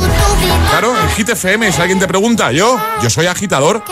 Claro, 0.69 0.93
en 1.00 1.10
Hit 1.10 1.30
FM, 1.30 1.71
si 1.71 1.82
alguien 1.82 2.00
te 2.00 2.08
pregunta, 2.08 2.52
yo, 2.52 2.80
yo 3.02 3.10
soy 3.10 3.28
agitador. 3.28 3.84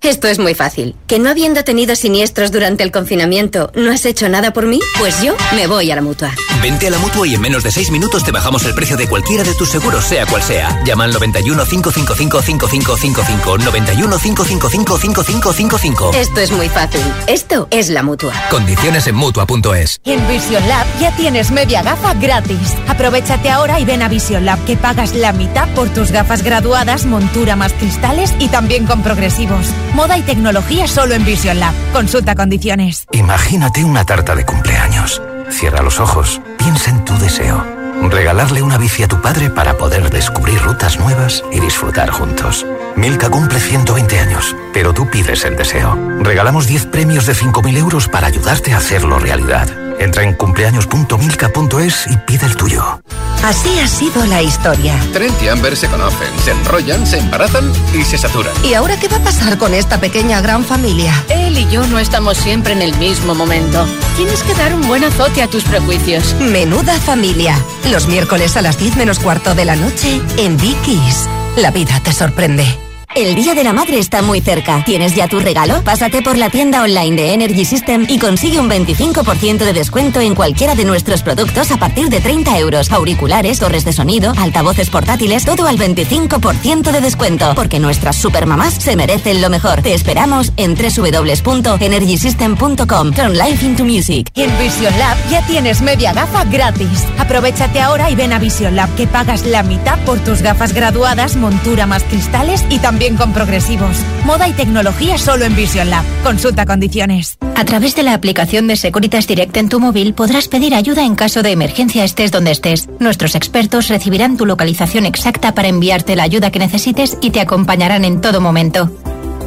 Esto 0.00 0.28
es 0.28 0.38
muy 0.38 0.54
fácil. 0.54 0.96
¿Que 1.06 1.18
no 1.18 1.28
habiendo 1.28 1.64
tenido 1.64 1.94
siniestros 1.94 2.50
durante 2.50 2.82
el 2.82 2.90
confinamiento, 2.90 3.70
no 3.74 3.90
has 3.90 4.06
hecho 4.06 4.28
nada 4.30 4.52
por 4.52 4.64
mí? 4.64 4.80
Pues 4.98 5.20
yo 5.22 5.36
me 5.54 5.66
voy 5.66 5.90
a 5.90 5.96
la 5.96 6.00
mutua. 6.00 6.32
Vente 6.62 6.88
a 6.88 6.90
la 6.90 6.98
mutua 6.98 7.26
y 7.26 7.34
en 7.34 7.40
menos 7.40 7.62
de 7.62 7.70
6 7.70 7.90
minutos 7.90 8.24
te 8.24 8.32
bajamos 8.32 8.64
el 8.64 8.74
precio 8.74 8.96
de 8.96 9.08
cualquiera 9.08 9.44
de 9.44 9.54
tus 9.54 9.68
seguros, 9.68 10.04
sea 10.04 10.26
cual 10.26 10.42
sea. 10.42 10.82
Llama 10.84 11.04
al 11.04 11.12
91 11.12 11.64
555 11.64 12.42
5555. 12.42 13.58
91 13.58 14.18
555 14.18 14.98
5555. 14.98 16.10
Esto 16.14 16.40
es 16.40 16.50
muy 16.50 16.68
fácil. 16.68 17.02
Esto 17.26 17.68
es 17.70 17.90
la 17.90 18.02
mutua. 18.02 18.32
Condiciones 18.50 19.06
en 19.06 19.14
mutua.es. 19.14 20.00
En 20.04 20.26
Vision 20.28 20.68
Lab 20.68 20.86
ya 21.00 21.14
tienes 21.14 21.50
media 21.50 21.82
gafa 21.82 22.14
gratis. 22.14 22.74
Aprovechate 22.88 23.50
ahora 23.50 23.78
y 23.78 23.84
ven 23.84 24.02
a 24.02 24.08
Vision 24.08 24.44
Lab 24.44 24.64
que 24.64 24.76
pagas 24.76 25.14
la 25.14 25.32
mitad 25.32 25.68
por 25.74 25.88
tus 25.90 26.10
gafas 26.10 26.42
graduadas, 26.42 27.06
montura 27.06 27.54
más 27.54 27.72
cristales 27.72 28.34
y 28.38 28.48
también 28.48 28.86
con 28.86 29.02
progresivos. 29.02 29.66
Moda 29.94 30.18
y 30.18 30.22
tecnología 30.22 30.88
solo 30.88 31.14
en 31.14 31.24
Vision 31.24 31.60
Lab. 31.60 31.74
Consulta 31.92 32.34
condiciones. 32.34 33.06
Imagínate 33.12 33.84
una 33.84 34.04
tarta 34.04 34.34
de 34.34 34.44
cumpleaños. 34.44 35.22
Cierra 35.50 35.82
los 35.82 36.00
ojos, 36.00 36.40
piensa 36.58 36.90
en 36.90 37.04
tu 37.04 37.16
deseo. 37.18 37.64
Regalarle 38.10 38.62
una 38.62 38.78
bici 38.78 39.02
a 39.02 39.08
tu 39.08 39.20
padre 39.20 39.50
para 39.50 39.76
poder 39.76 40.08
descubrir 40.10 40.60
rutas 40.62 41.00
nuevas 41.00 41.42
y 41.50 41.60
disfrutar 41.60 42.10
juntos. 42.10 42.64
Milka 42.96 43.28
cumple 43.28 43.58
120 43.58 44.18
años, 44.20 44.54
pero 44.72 44.92
tú 44.94 45.08
pides 45.10 45.44
el 45.44 45.56
deseo. 45.56 45.98
Regalamos 46.20 46.66
10 46.66 46.86
premios 46.86 47.26
de 47.26 47.34
5.000 47.34 47.76
euros 47.76 48.08
para 48.08 48.28
ayudarte 48.28 48.72
a 48.72 48.78
hacerlo 48.78 49.18
realidad. 49.18 49.87
Entra 49.98 50.22
en 50.22 50.34
cumpleaños.milka.es 50.34 52.06
y 52.08 52.16
pide 52.26 52.46
el 52.46 52.56
tuyo. 52.56 53.00
Así 53.44 53.78
ha 53.78 53.86
sido 53.86 54.24
la 54.26 54.42
historia. 54.42 54.98
Trent 55.12 55.40
y 55.42 55.48
Amber 55.48 55.76
se 55.76 55.88
conocen, 55.88 56.28
se 56.44 56.50
enrollan, 56.50 57.06
se 57.06 57.18
embarazan 57.18 57.72
y 57.94 58.02
se 58.02 58.18
saturan. 58.18 58.52
¿Y 58.64 58.74
ahora 58.74 58.98
qué 58.98 59.08
va 59.08 59.18
a 59.18 59.22
pasar 59.22 59.58
con 59.58 59.74
esta 59.74 60.00
pequeña 60.00 60.40
gran 60.40 60.64
familia? 60.64 61.12
Él 61.28 61.56
y 61.56 61.68
yo 61.70 61.86
no 61.86 61.98
estamos 61.98 62.36
siempre 62.36 62.72
en 62.72 62.82
el 62.82 62.96
mismo 62.98 63.34
momento. 63.34 63.86
Tienes 64.16 64.42
que 64.42 64.54
dar 64.54 64.74
un 64.74 64.86
buen 64.88 65.04
azote 65.04 65.42
a 65.42 65.46
tus 65.48 65.64
prejuicios. 65.64 66.34
Menuda 66.40 66.98
familia. 67.00 67.56
Los 67.90 68.08
miércoles 68.08 68.56
a 68.56 68.62
las 68.62 68.78
10 68.78 68.96
menos 68.96 69.20
cuarto 69.20 69.54
de 69.54 69.64
la 69.64 69.76
noche 69.76 70.20
en 70.36 70.56
Dickies. 70.56 71.28
La 71.56 71.70
vida 71.70 72.00
te 72.02 72.12
sorprende. 72.12 72.87
El 73.14 73.34
Día 73.34 73.54
de 73.54 73.64
la 73.64 73.72
Madre 73.72 73.98
está 73.98 74.20
muy 74.22 74.40
cerca. 74.40 74.84
¿Tienes 74.84 75.16
ya 75.16 75.26
tu 75.26 75.40
regalo? 75.40 75.82
Pásate 75.82 76.20
por 76.22 76.36
la 76.36 76.50
tienda 76.50 76.82
online 76.82 77.16
de 77.16 77.32
Energy 77.32 77.64
System 77.64 78.04
y 78.08 78.18
consigue 78.18 78.60
un 78.60 78.68
25% 78.70 79.56
de 79.58 79.72
descuento 79.72 80.20
en 80.20 80.34
cualquiera 80.34 80.74
de 80.74 80.84
nuestros 80.84 81.22
productos 81.22 81.70
a 81.72 81.78
partir 81.78 82.10
de 82.10 82.20
30 82.20 82.58
euros. 82.58 82.92
Auriculares, 82.92 83.58
torres 83.58 83.86
de 83.86 83.94
sonido, 83.94 84.34
altavoces 84.36 84.90
portátiles, 84.90 85.46
todo 85.46 85.66
al 85.66 85.78
25% 85.78 86.92
de 86.92 87.00
descuento. 87.00 87.54
Porque 87.56 87.80
nuestras 87.80 88.16
supermamás 88.16 88.74
se 88.74 88.94
merecen 88.94 89.40
lo 89.40 89.48
mejor. 89.50 89.82
Te 89.82 89.94
esperamos 89.94 90.52
en 90.56 90.76
www.energysystem.com. 90.76 93.12
Turn 93.14 93.36
life 93.36 93.64
into 93.64 93.84
music. 93.84 94.30
En 94.34 94.56
Vision 94.58 94.96
Lab 94.98 95.16
ya 95.28 95.44
tienes 95.46 95.80
media 95.82 96.12
gafa 96.12 96.44
gratis. 96.44 97.04
Aprovechate 97.18 97.80
ahora 97.80 98.10
y 98.10 98.14
ven 98.14 98.32
a 98.32 98.38
Vision 98.38 98.76
Lab 98.76 98.94
que 98.94 99.08
pagas 99.08 99.44
la 99.44 99.64
mitad 99.64 99.98
por 100.04 100.20
tus 100.20 100.40
gafas 100.42 100.72
graduadas, 100.72 101.34
montura 101.36 101.86
más 101.86 102.04
cristales 102.04 102.64
y 102.68 102.78
también 102.78 102.97
con 103.16 103.32
progresivos. 103.32 103.96
Moda 104.24 104.48
y 104.48 104.52
tecnología 104.52 105.18
solo 105.18 105.44
en 105.44 105.54
Vision 105.54 105.88
Lab. 105.88 106.04
Consulta 106.24 106.66
condiciones. 106.66 107.38
A 107.54 107.64
través 107.64 107.94
de 107.94 108.02
la 108.02 108.12
aplicación 108.12 108.66
de 108.66 108.76
Securitas 108.76 109.28
Direct 109.28 109.56
en 109.56 109.68
tu 109.68 109.78
móvil 109.78 110.14
podrás 110.14 110.48
pedir 110.48 110.74
ayuda 110.74 111.04
en 111.04 111.14
caso 111.14 111.42
de 111.42 111.52
emergencia 111.52 112.02
estés 112.02 112.32
donde 112.32 112.50
estés. 112.50 112.88
Nuestros 112.98 113.36
expertos 113.36 113.88
recibirán 113.88 114.36
tu 114.36 114.46
localización 114.46 115.06
exacta 115.06 115.54
para 115.54 115.68
enviarte 115.68 116.16
la 116.16 116.24
ayuda 116.24 116.50
que 116.50 116.58
necesites 116.58 117.16
y 117.20 117.30
te 117.30 117.40
acompañarán 117.40 118.04
en 118.04 118.20
todo 118.20 118.40
momento. 118.40 118.90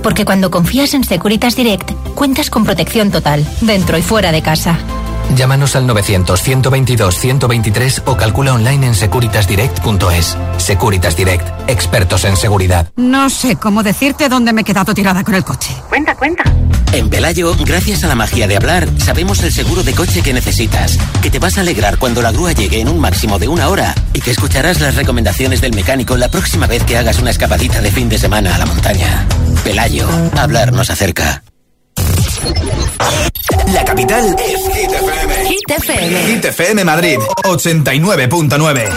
Porque 0.02 0.24
cuando 0.24 0.50
confías 0.50 0.94
en 0.94 1.04
Securitas 1.04 1.58
Direct, 1.58 1.92
cuentas 2.16 2.50
con 2.50 2.64
protección 2.64 3.12
total, 3.12 3.46
dentro 3.60 3.98
y 3.98 4.02
fuera 4.02 4.32
de 4.32 4.42
casa. 4.42 4.80
Llámanos 5.36 5.76
al 5.76 5.88
900-122-123 5.88 8.04
o 8.06 8.18
calcula 8.18 8.54
online 8.54 8.88
en 8.88 8.96
securitasdirect.es. 8.96 10.38
Securitas 10.58 11.16
Direct, 11.16 11.48
expertos 11.70 12.26
en 12.26 12.36
seguridad. 12.38 12.90
No 12.96 13.30
sé 13.30 13.56
cómo 13.56 13.84
decirte 13.84 14.30
dónde 14.30 14.54
me 14.54 14.62
he 14.62 14.64
quedado 14.64 14.94
tirada 14.94 15.24
con 15.24 15.36
el 15.36 15.44
coche. 15.44 15.76
Cuenta, 15.90 16.16
cuenta. 16.16 16.44
En 16.94 17.10
Pelayo, 17.10 17.56
gracias 17.66 18.04
a 18.04 18.08
la 18.08 18.16
magia 18.16 18.48
de 18.48 18.58
hablar, 18.58 18.88
sabemos 18.98 19.42
el 19.44 19.54
seguro 19.54 19.82
de 19.82 19.94
coche 19.94 20.22
que 20.22 20.34
necesitas, 20.34 20.98
que 21.22 21.30
te 21.30 21.40
vas 21.40 21.58
a 21.58 21.62
alegrar 21.62 21.98
cuando 21.98 22.22
la 22.22 22.34
grúa 22.34 22.52
llegue 22.52 22.82
en 22.82 22.90
un 22.90 23.00
máximo 23.00 23.40
de 23.40 23.48
una 23.48 23.70
hora 23.70 23.96
y 24.14 24.20
que 24.20 24.32
escucharás 24.32 24.82
las 24.82 24.96
recomendaciones 24.96 25.62
del 25.62 25.74
mecánico 25.74 26.18
la 26.18 26.30
próxima 26.30 26.68
vez 26.68 26.84
que 26.84 26.98
hagas 26.98 27.20
una 27.20 27.32
escapadita 27.32 27.80
de 27.82 27.92
fin 27.92 28.10
de 28.10 28.18
semana 28.18 28.56
a 28.56 28.58
la 28.58 28.66
montaña. 28.66 29.26
Pelayo, 29.64 30.06
hablar 30.38 30.74
nos 30.74 30.90
acerca. 30.90 31.44
La 33.74 33.86
capital 33.86 34.36
es 34.40 34.76
Hit 34.76 34.92
FM. 34.92 35.46
Hit 35.48 35.72
FM. 35.72 36.24
Hit 36.26 36.46
FM 36.46 36.84
Madrid, 36.84 37.18
89.9. 37.44 38.90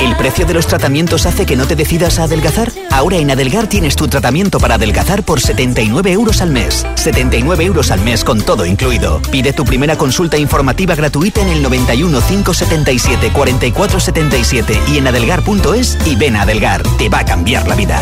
¿El 0.00 0.16
precio 0.16 0.46
de 0.46 0.54
los 0.54 0.66
tratamientos 0.66 1.26
hace 1.26 1.44
que 1.44 1.56
no 1.56 1.66
te 1.66 1.74
decidas 1.74 2.18
a 2.18 2.24
adelgazar? 2.24 2.70
Ahora 2.90 3.16
en 3.16 3.30
Adelgar 3.30 3.66
tienes 3.66 3.96
tu 3.96 4.06
tratamiento 4.06 4.58
para 4.60 4.76
adelgazar 4.76 5.24
por 5.24 5.40
79 5.40 6.12
euros 6.12 6.40
al 6.40 6.50
mes. 6.50 6.86
79 6.94 7.64
euros 7.64 7.90
al 7.90 8.00
mes 8.00 8.22
con 8.22 8.40
todo 8.40 8.64
incluido. 8.64 9.20
Pide 9.32 9.52
tu 9.52 9.64
primera 9.64 9.96
consulta 9.96 10.38
informativa 10.38 10.94
gratuita 10.94 11.42
en 11.42 11.48
el 11.48 11.62
91 11.62 12.20
577 12.20 13.32
44 13.32 14.00
77 14.00 14.80
y 14.88 14.98
en 14.98 15.08
adelgar.es 15.08 15.98
y 16.06 16.14
ven 16.14 16.36
a 16.36 16.42
Adelgar. 16.42 16.82
Te 16.96 17.08
va 17.08 17.20
a 17.20 17.24
cambiar 17.24 17.66
la 17.66 17.74
vida. 17.74 18.00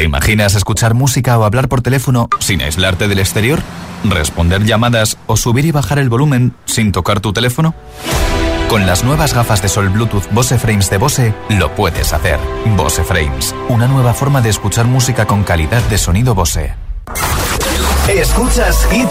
¿Te 0.00 0.04
imaginas 0.04 0.54
escuchar 0.54 0.94
música 0.94 1.38
o 1.38 1.44
hablar 1.44 1.68
por 1.68 1.82
teléfono 1.82 2.30
sin 2.38 2.62
aislarte 2.62 3.06
del 3.06 3.18
exterior? 3.18 3.60
¿Responder 4.02 4.64
llamadas 4.64 5.18
o 5.26 5.36
subir 5.36 5.66
y 5.66 5.72
bajar 5.72 5.98
el 5.98 6.08
volumen 6.08 6.54
sin 6.64 6.90
tocar 6.90 7.20
tu 7.20 7.34
teléfono? 7.34 7.74
Con 8.70 8.86
las 8.86 9.04
nuevas 9.04 9.34
gafas 9.34 9.60
de 9.60 9.68
sol 9.68 9.90
Bluetooth 9.90 10.24
Bose 10.30 10.58
Frames 10.58 10.88
de 10.88 10.96
Bose 10.96 11.34
lo 11.50 11.74
puedes 11.74 12.14
hacer. 12.14 12.40
Bose 12.78 13.04
Frames, 13.04 13.54
una 13.68 13.88
nueva 13.88 14.14
forma 14.14 14.40
de 14.40 14.48
escuchar 14.48 14.86
música 14.86 15.26
con 15.26 15.44
calidad 15.44 15.82
de 15.90 15.98
sonido 15.98 16.34
Bose. 16.34 16.72
Escuchas 18.08 18.88
Hit 18.90 19.10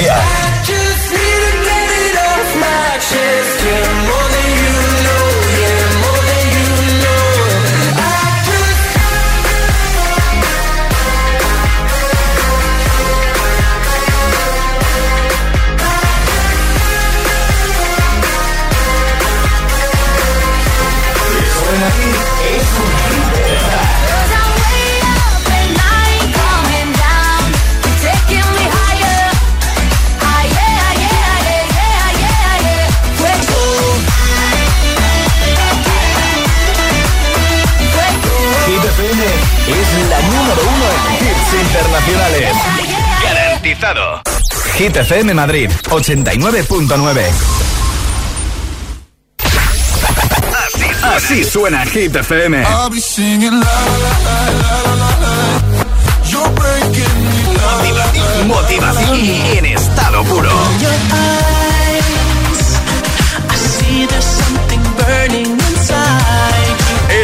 Yeah. 0.00 0.37
FM 44.98 45.32
Madrid 45.32 45.70
89.9. 45.90 47.22
Así 51.02 51.44
suena 51.44 51.86
Hit 51.86 52.16
FM. 52.16 52.64
Motivación 58.46 59.20
en 59.20 59.66
estado 59.66 60.24
puro. 60.24 60.50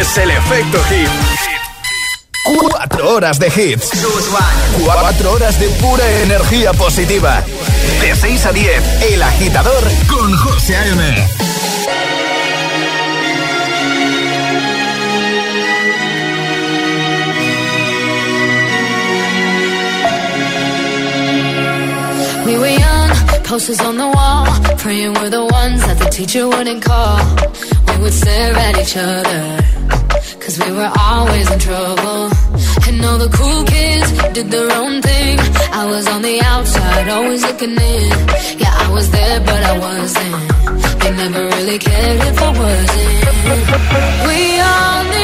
Es 0.01 0.17
el 0.19 0.31
efecto 0.31 0.79
hit. 0.85 1.09
Cuatro 2.45 3.15
horas 3.15 3.39
de 3.39 3.47
hits. 3.47 3.91
Cuatro 4.85 5.33
horas 5.33 5.59
de 5.59 5.69
pura 5.71 6.07
energía 6.23 6.75
positiva. 6.75 7.43
De 8.01 8.15
6 8.15 8.47
a 8.47 8.53
10, 8.53 9.13
El 9.13 9.23
Agitador 9.23 9.85
con 10.07 10.37
José 10.37 10.77
A.M. 10.77 11.27
We 22.47 22.59
were 22.59 22.69
young, 22.69 23.11
posters 23.45 23.81
on 23.81 23.97
the 23.97 24.07
wall, 24.07 24.47
praying 24.77 25.15
we're 25.15 25.31
the 25.31 25.45
ones 25.45 25.81
that 25.87 25.99
the 25.99 26.11
teacher 26.11 26.47
wouldn't 26.47 26.83
call. 26.85 27.19
We 27.89 28.03
would 28.03 28.13
stare 28.13 28.55
at 28.55 28.79
each 28.79 28.97
other, 28.97 29.65
cause 30.41 30.59
we 30.59 30.71
were 30.73 30.93
always 31.01 31.51
in 31.51 31.59
trouble. 31.59 32.31
And 32.95 33.05
all 33.07 33.19
the 33.19 33.29
cool 33.29 33.65
kids 33.65 34.13
did 34.35 34.51
their 34.53 34.71
own 34.71 35.03
thing. 35.03 35.37
I 35.73 35.85
was 35.85 36.07
on 36.07 36.23
the 36.23 36.41
outside, 36.43 37.09
always 37.09 37.43
looking 37.43 37.71
in. 37.71 38.11
Yeah, 38.63 38.73
I 38.85 38.89
was 38.93 39.11
there, 39.11 39.41
but 39.41 39.63
I 39.73 39.79
wasn't. 39.87 40.35
They 41.01 41.11
never 41.11 41.45
really 41.57 41.79
cared 41.81 42.21
if 42.31 42.39
I 42.41 42.51
wasn't. 42.63 43.15
We 44.29 44.61
all 44.71 45.03
need 45.11 45.24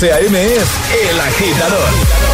José 0.00 0.14
A.M. 0.14 0.46
es 0.46 1.10
el 1.10 1.20
agitador. 1.20 1.88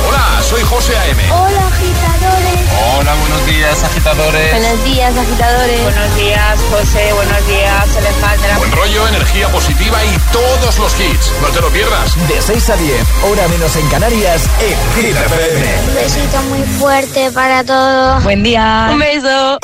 Hola, 0.07 0.41
soy 0.41 0.63
José 0.63 0.97
A.M. 0.99 1.21
Hola 1.33 1.67
agitadores. 1.67 2.97
Hola, 2.97 3.15
buenos 3.17 3.47
días, 3.47 3.83
agitadores. 3.83 4.51
Buenos 4.53 4.85
días 4.85 5.17
agitadores. 5.19 5.83
Buenos 5.83 6.17
días, 6.17 6.61
José. 6.71 7.13
Buenos 7.13 7.47
días, 7.49 7.97
Alejandra. 7.97 8.59
Buen 8.59 8.71
rollo, 8.71 9.09
energía 9.09 9.49
positiva 9.49 9.99
y 10.05 10.17
todos 10.33 10.79
los 10.79 11.01
hits. 11.01 11.33
No 11.43 11.49
te 11.49 11.61
lo 11.61 11.69
pierdas. 11.71 12.15
De 12.29 12.41
6 12.41 12.71
a 12.71 12.77
10, 12.77 13.03
hora 13.25 13.49
menos 13.49 13.75
en 13.75 13.89
Canarias, 13.89 14.49
en 14.61 15.03
Hit 15.03 15.17
FM. 15.17 15.89
Un 15.89 15.95
besito 15.97 16.43
muy 16.43 16.63
fuerte 16.79 17.33
para 17.33 17.65
todos. 17.65 18.23
Buen 18.23 18.45
día. 18.45 18.91
Un 18.93 19.01
beso. 19.01 19.59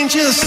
angels 0.00 0.46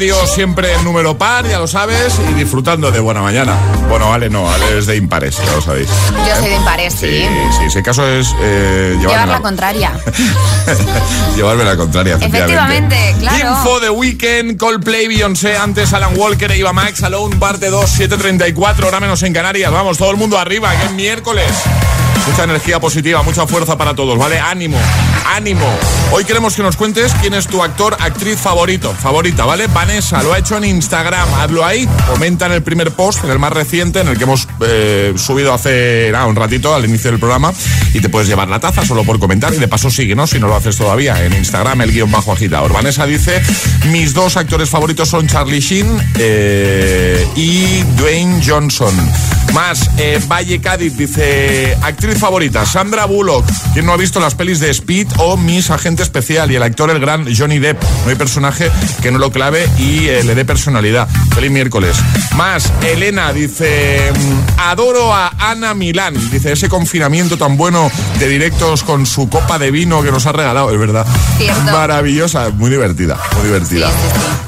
radio 0.00 0.26
siempre 0.26 0.72
en 0.72 0.82
número 0.82 1.18
par, 1.18 1.46
ya 1.46 1.58
lo 1.58 1.66
sabes, 1.66 2.14
y 2.30 2.32
disfrutando 2.32 2.90
de 2.90 3.00
buena 3.00 3.20
mañana. 3.20 3.54
Bueno, 3.86 4.14
Ale 4.14 4.30
no, 4.30 4.50
Ale 4.50 4.78
es 4.78 4.86
de 4.86 4.96
impares, 4.96 5.36
ya 5.36 5.52
lo 5.52 5.60
sabéis. 5.60 5.88
Yo 6.26 6.36
soy 6.36 6.48
de 6.48 6.56
impares, 6.56 6.94
sí. 6.94 7.00
Sí, 7.00 7.28
sí, 7.58 7.64
ese 7.66 7.82
caso 7.82 8.06
es 8.08 8.34
eh, 8.40 8.96
llevarme 8.98 9.02
Llevar 9.10 9.28
la- 9.28 9.34
la 9.34 9.40
contraria. 9.42 9.92
llevarme 11.36 11.64
la 11.64 11.76
contraria, 11.76 12.14
efectivamente. 12.14 12.54
Efectivamente, 12.96 13.16
claro. 13.20 13.58
Info 13.58 13.80
de 13.80 13.90
Weekend, 13.90 14.56
Coldplay, 14.56 15.06
Beyoncé, 15.06 15.58
antes 15.58 15.92
Alan 15.92 16.16
Walker 16.16 16.50
e 16.50 16.56
Iba 16.56 16.72
Max, 16.72 17.02
Alone, 17.02 17.36
parte 17.36 17.68
2, 17.68 17.84
7.34, 18.00 18.84
hora 18.86 19.00
menos 19.00 19.22
en 19.22 19.34
Canarias. 19.34 19.70
Vamos, 19.70 19.98
todo 19.98 20.10
el 20.12 20.16
mundo 20.16 20.38
arriba, 20.38 20.74
que 20.80 20.86
es 20.86 20.92
miércoles. 20.92 21.44
Mucha 22.26 22.44
energía 22.44 22.80
positiva, 22.80 23.22
mucha 23.22 23.46
fuerza 23.46 23.76
para 23.76 23.94
todos, 23.94 24.18
¿vale? 24.18 24.38
Ánimo, 24.38 24.78
ánimo. 25.26 25.66
Hoy 26.12 26.24
queremos 26.24 26.54
que 26.54 26.62
nos 26.62 26.76
cuentes 26.76 27.12
quién 27.20 27.34
es 27.34 27.46
tu 27.46 27.62
actor, 27.62 27.96
actriz 28.00 28.38
favorito, 28.38 28.92
favorita, 28.94 29.44
¿vale? 29.44 29.66
Vanessa 29.68 30.22
lo 30.22 30.32
ha 30.32 30.38
hecho 30.38 30.56
en 30.56 30.64
Instagram, 30.64 31.28
hazlo 31.34 31.64
ahí, 31.64 31.88
comenta 32.08 32.46
en 32.46 32.52
el 32.52 32.62
primer 32.62 32.92
post, 32.92 33.24
en 33.24 33.30
el 33.30 33.38
más 33.38 33.52
reciente, 33.52 34.00
en 34.00 34.08
el 34.08 34.18
que 34.18 34.24
hemos 34.24 34.46
eh, 34.60 35.14
subido 35.16 35.52
hace 35.54 36.12
un 36.26 36.36
ratito 36.36 36.74
al 36.74 36.84
inicio 36.84 37.10
del 37.10 37.20
programa, 37.20 37.52
y 37.94 38.00
te 38.00 38.08
puedes 38.08 38.28
llevar 38.28 38.48
la 38.48 38.60
taza 38.60 38.84
solo 38.84 39.04
por 39.04 39.18
comentar, 39.18 39.54
y 39.54 39.58
de 39.58 39.68
paso 39.68 39.90
síguenos 39.90 40.30
si 40.30 40.38
no 40.38 40.48
lo 40.48 40.56
haces 40.56 40.76
todavía, 40.76 41.24
en 41.24 41.32
Instagram, 41.32 41.80
el 41.82 41.92
guion 41.92 42.10
bajo 42.10 42.32
agitador. 42.32 42.72
Vanessa 42.72 43.06
dice, 43.06 43.42
mis 43.90 44.14
dos 44.14 44.36
actores 44.36 44.68
favoritos 44.68 45.08
son 45.08 45.26
Charlie 45.26 45.60
Sheen 45.60 45.88
eh, 46.18 47.26
y 47.36 47.82
Dwayne 47.96 48.42
Johnson. 48.44 48.94
Más, 49.54 49.90
eh, 49.98 50.20
Valle 50.28 50.60
Cádiz 50.60 50.96
dice, 50.96 51.76
actriz 51.82 52.18
favorita, 52.18 52.64
Sandra 52.64 53.04
Bullock. 53.04 53.44
¿Quién 53.72 53.86
no 53.86 53.92
ha 53.92 53.96
visto 53.96 54.20
las 54.20 54.34
pelis 54.34 54.60
de 54.60 54.70
Speed 54.70 55.08
o 55.18 55.36
Miss 55.36 55.70
Agente 55.70 56.02
Especial? 56.02 56.50
Y 56.50 56.56
el 56.56 56.62
actor, 56.62 56.90
el 56.90 57.00
gran 57.00 57.26
Johnny 57.34 57.58
Depp. 57.58 57.82
No 58.04 58.10
hay 58.10 58.16
personaje 58.16 58.70
que 59.02 59.10
no 59.10 59.18
lo 59.18 59.32
clave 59.32 59.68
y 59.78 60.06
eh, 60.06 60.22
le 60.22 60.34
dé 60.34 60.44
personalidad. 60.44 61.08
Feliz 61.34 61.50
miércoles. 61.50 61.96
Más, 62.36 62.72
Elena 62.82 63.32
dice, 63.32 64.12
mm, 64.12 64.60
adoro 64.60 65.12
a 65.12 65.32
Ana 65.38 65.74
Milán. 65.74 66.14
Dice, 66.30 66.52
ese 66.52 66.68
confinamiento 66.68 67.36
tan 67.36 67.56
bueno 67.56 67.90
de 68.18 68.28
directos 68.28 68.82
con 68.84 69.06
su 69.06 69.28
copa 69.28 69.58
de 69.58 69.70
vino 69.70 70.02
que 70.02 70.12
nos 70.12 70.26
ha 70.26 70.32
regalado, 70.32 70.70
es 70.70 70.78
verdad. 70.78 71.06
Maravillosa, 71.72 72.50
muy 72.50 72.70
divertida, 72.70 73.18
muy 73.36 73.46
divertida. 73.46 73.90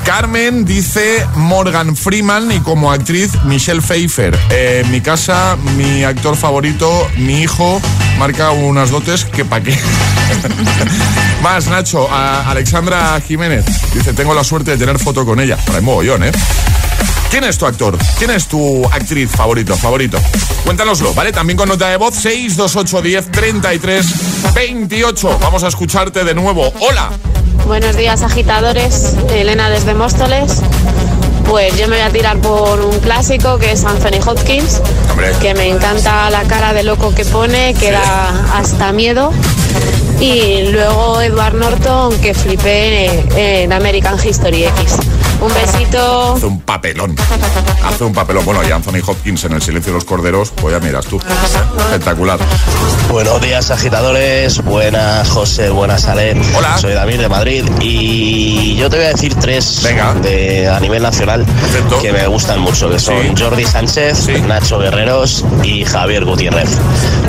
Carmen 0.05 0.64
dice 0.64 1.26
Morgan 1.36 1.96
Freeman 1.96 2.50
y 2.50 2.61
como 2.61 2.90
actriz 2.90 3.30
Michelle 3.44 3.80
Pfeiffer. 3.80 4.38
Eh, 4.50 4.84
mi 4.93 5.01
casa, 5.01 5.57
mi 5.78 6.05
actor 6.05 6.36
favorito, 6.36 7.09
mi 7.16 7.40
hijo, 7.40 7.80
marca 8.18 8.51
unas 8.51 8.90
dotes 8.90 9.24
que 9.24 9.43
pa' 9.43 9.62
qué. 9.62 9.74
Más, 11.43 11.66
Nacho, 11.68 12.12
a 12.12 12.51
Alexandra 12.51 13.18
Jiménez. 13.26 13.64
Dice, 13.95 14.12
tengo 14.12 14.34
la 14.34 14.45
suerte 14.45 14.72
de 14.72 14.76
tener 14.76 14.99
foto 14.99 15.24
con 15.24 15.40
ella. 15.40 15.57
Para 15.66 15.80
mogollón, 15.80 16.24
¿eh? 16.24 16.32
¿Quién 17.30 17.45
es 17.45 17.57
tu 17.57 17.64
actor? 17.64 17.97
¿Quién 18.18 18.32
es 18.32 18.47
tu 18.49 18.84
actriz 18.84 19.30
favorito? 19.30 19.74
Favorito. 19.78 20.18
Cuéntanoslo, 20.62 21.14
¿vale? 21.14 21.32
También 21.32 21.57
con 21.57 21.70
nota 21.70 21.88
de 21.88 21.97
voz 21.97 22.14
628 22.14 23.01
10 23.01 23.30
33 23.30 24.07
28. 24.55 25.38
Vamos 25.40 25.62
a 25.62 25.68
escucharte 25.68 26.22
de 26.22 26.34
nuevo. 26.34 26.70
Hola. 26.80 27.12
Buenos 27.66 27.97
días, 27.97 28.20
agitadores. 28.20 29.16
Elena 29.30 29.70
desde 29.70 29.95
Móstoles. 29.95 30.61
Pues 31.53 31.76
yo 31.76 31.86
me 31.86 31.96
voy 31.96 32.07
a 32.07 32.09
tirar 32.09 32.38
por 32.38 32.80
un 32.80 32.98
clásico 33.00 33.59
que 33.59 33.72
es 33.72 33.84
Anthony 33.84 34.26
Hopkins, 34.26 34.80
que 35.42 35.53
me 35.53 35.68
encanta 35.68 36.30
la 36.30 36.44
cara 36.44 36.72
de 36.72 36.82
loco 36.82 37.14
que 37.14 37.26
pone, 37.26 37.74
que 37.74 37.90
da 37.90 38.57
hasta 38.57 38.90
miedo. 38.92 39.30
Y 40.18 40.68
luego 40.68 41.20
Edward 41.20 41.53
Norton, 41.53 42.18
que 42.22 42.32
flipé 42.32 43.22
en 43.36 43.70
American 43.70 44.16
History 44.18 44.64
X. 44.64 44.96
Un 45.42 45.53
besito. 45.93 46.34
Hace 46.34 46.47
un 46.47 46.61
papelón. 46.61 47.16
Hace 47.84 48.05
un 48.05 48.12
papelón. 48.12 48.45
Bueno, 48.45 48.61
y 48.66 48.70
Anthony 48.70 49.01
Hopkins 49.07 49.45
en 49.45 49.53
El 49.53 49.62
silencio 49.62 49.93
de 49.93 49.99
los 49.99 50.05
corderos, 50.05 50.51
pues 50.51 50.74
ya 50.74 50.80
miras 50.80 51.07
tú. 51.07 51.20
Espectacular. 51.78 52.38
Buenos 53.11 53.40
días, 53.40 53.70
agitadores. 53.70 54.62
Buenas, 54.64 55.28
José. 55.28 55.70
Buenas, 55.70 56.07
Ale. 56.07 56.40
Hola. 56.57 56.78
Soy 56.78 56.95
David 56.95 57.20
de 57.20 57.28
Madrid. 57.28 57.64
Y 57.80 58.76
yo 58.76 58.88
te 58.88 58.97
voy 58.97 59.07
a 59.07 59.09
decir 59.09 59.34
tres 59.34 59.82
De, 60.22 60.68
a 60.68 60.80
nivel 60.80 61.03
nacional 61.03 61.45
que 62.01 62.12
me 62.12 62.26
gustan 62.26 62.61
mucho, 62.61 62.88
que 62.90 62.99
son 62.99 63.36
Jordi 63.36 63.64
Sánchez, 63.64 64.28
Nacho 64.47 64.78
Guerreros 64.78 65.45
y 65.62 65.84
Javier 65.84 66.24
Gutiérrez. 66.24 66.70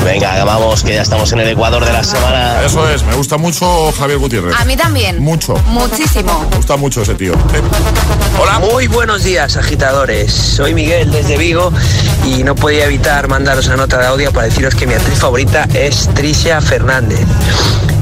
Venga, 0.04 0.44
vamos, 0.44 0.84
que 0.84 0.96
ya 0.96 1.02
estamos 1.02 1.32
en 1.34 1.40
el 1.40 1.50
Ecuador 1.50 1.86
de 1.86 1.94
la 1.94 2.04
semana. 2.04 2.62
Eso 2.64 2.88
es, 2.90 3.04
me 3.04 3.16
gusta 3.16 3.38
mucho 3.38 3.92
Javier 3.98 4.20
Gutiérrez. 4.20 4.56
A 4.60 4.66
mí 4.66 4.76
también. 4.76 5.22
Mucho. 5.22 5.56
Muchísimo. 5.68 6.48
Me 6.50 6.58
gusta 6.58 6.78
mucho 6.78 7.02
ese 7.02 7.16
tío. 7.16 7.34
Hola. 8.42 8.53
Muy 8.60 8.88
buenos 8.88 9.24
días, 9.24 9.58
agitadores. 9.58 10.32
Soy 10.32 10.74
Miguel 10.74 11.12
desde 11.12 11.38
Vigo 11.38 11.72
y 12.26 12.44
no 12.44 12.56
podía 12.56 12.86
evitar 12.86 13.28
mandaros 13.28 13.68
una 13.68 13.78
nota 13.78 13.98
de 13.98 14.06
audio 14.06 14.32
para 14.32 14.46
deciros 14.46 14.76
que 14.76 14.88
mi 14.88 14.94
actriz 14.94 15.20
favorita 15.20 15.68
es 15.74 16.08
Tricia 16.14 16.62
Fernández. 16.62 17.20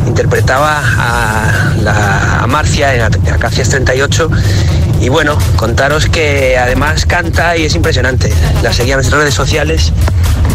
Interpretaba 0.08 0.82
a, 0.84 1.74
la, 1.82 2.46
Marcia 2.48 2.94
en 2.96 3.02
Acacias 3.34 3.70
38 3.70 4.30
y 5.02 5.10
bueno, 5.10 5.36
contaros 5.56 6.06
que 6.06 6.58
además 6.58 7.06
canta 7.08 7.58
y 7.58 7.66
es 7.66 7.74
impresionante. 7.74 8.32
La 8.62 8.72
seguía 8.72 8.94
en 8.94 8.98
nuestras 8.98 9.20
redes 9.22 9.34
sociales 9.34 9.92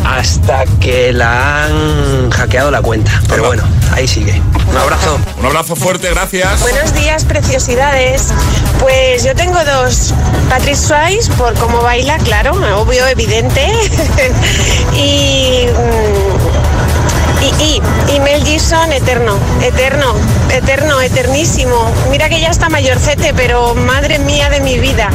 hasta 0.05 0.65
que 0.81 1.13
la 1.13 1.65
han 1.65 2.31
hackeado 2.31 2.71
la 2.71 2.81
cuenta. 2.81 3.21
Pero 3.29 3.45
bueno, 3.45 3.65
ahí 3.93 4.07
sigue. 4.07 4.41
Un 4.71 4.77
abrazo. 4.77 5.19
Un 5.41 5.47
abrazo 5.47 5.75
fuerte, 5.75 6.11
gracias. 6.11 6.61
Buenos 6.61 6.95
días, 6.95 7.25
preciosidades. 7.25 8.29
Pues 8.79 9.25
yo 9.25 9.35
tengo 9.35 9.59
dos. 9.65 10.15
Patrick 10.49 10.77
Swayze, 10.77 11.31
por 11.33 11.55
cómo 11.55 11.83
baila, 11.83 12.17
claro, 12.19 12.53
obvio, 12.81 13.05
evidente. 13.09 13.69
y... 14.95 15.67
Y, 17.43 17.81
y, 18.15 18.21
Mel 18.21 18.45
Gibson, 18.45 18.93
eterno, 18.93 19.39
eterno, 19.63 20.15
eterno, 20.53 21.01
eternísimo. 21.01 21.93
Mira 22.11 22.29
que 22.29 22.41
ya 22.41 22.51
está 22.51 22.69
mayorcete, 22.69 23.35
pero 23.35 23.75
madre 23.75 24.19
mía 24.19 24.49
de 24.51 24.61
mi 24.61 24.79
vida. 24.79 25.11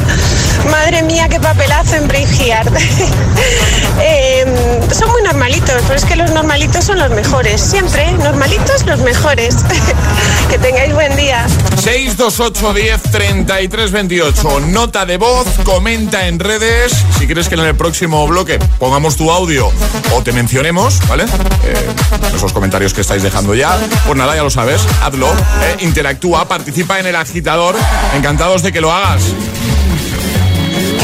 Madre 0.70 1.02
mía, 1.02 1.28
qué 1.28 1.40
papelazo 1.40 1.96
en 1.96 2.08
Braveheart. 2.08 2.72
eh, 4.00 4.44
son 4.92 5.10
muy 5.10 5.22
normalitos, 5.22 5.82
pero 5.82 5.94
es 5.94 6.04
que 6.04 6.16
los 6.16 6.30
normalitos 6.30 6.84
son 6.84 6.98
los 6.98 7.10
mejores. 7.10 7.60
Siempre, 7.60 8.12
normalitos, 8.12 8.86
los 8.86 9.00
mejores. 9.00 9.56
que 10.50 10.58
tengáis 10.58 10.94
buen 10.94 11.16
día. 11.16 11.46
628 11.82 12.74
10 12.74 13.02
33 13.02 13.92
28. 13.92 14.60
Nota 14.68 15.04
de 15.04 15.16
voz, 15.16 15.46
comenta 15.64 16.28
en 16.28 16.38
redes. 16.38 16.92
Si 17.18 17.26
quieres 17.26 17.48
que 17.48 17.54
en 17.54 17.60
el 17.60 17.74
próximo 17.74 18.26
bloque 18.26 18.58
pongamos 18.78 19.16
tu 19.16 19.30
audio 19.30 19.70
o 20.14 20.22
te 20.22 20.32
mencionemos, 20.32 21.00
¿vale? 21.08 21.24
Eh, 21.64 21.88
esos 22.34 22.52
comentarios 22.52 22.92
que 22.92 23.00
estáis 23.00 23.22
dejando 23.22 23.54
ya. 23.54 23.76
Pues 24.06 24.16
nada, 24.16 24.34
ya 24.34 24.42
lo 24.42 24.50
sabes, 24.50 24.82
hazlo, 25.02 25.28
eh, 25.62 25.76
interactúa, 25.80 26.46
participa 26.48 26.98
en 27.00 27.06
el 27.06 27.16
agitador. 27.16 27.76
Encantados 28.14 28.62
de 28.62 28.72
que 28.72 28.80
lo 28.80 28.92
hagas. 28.92 29.22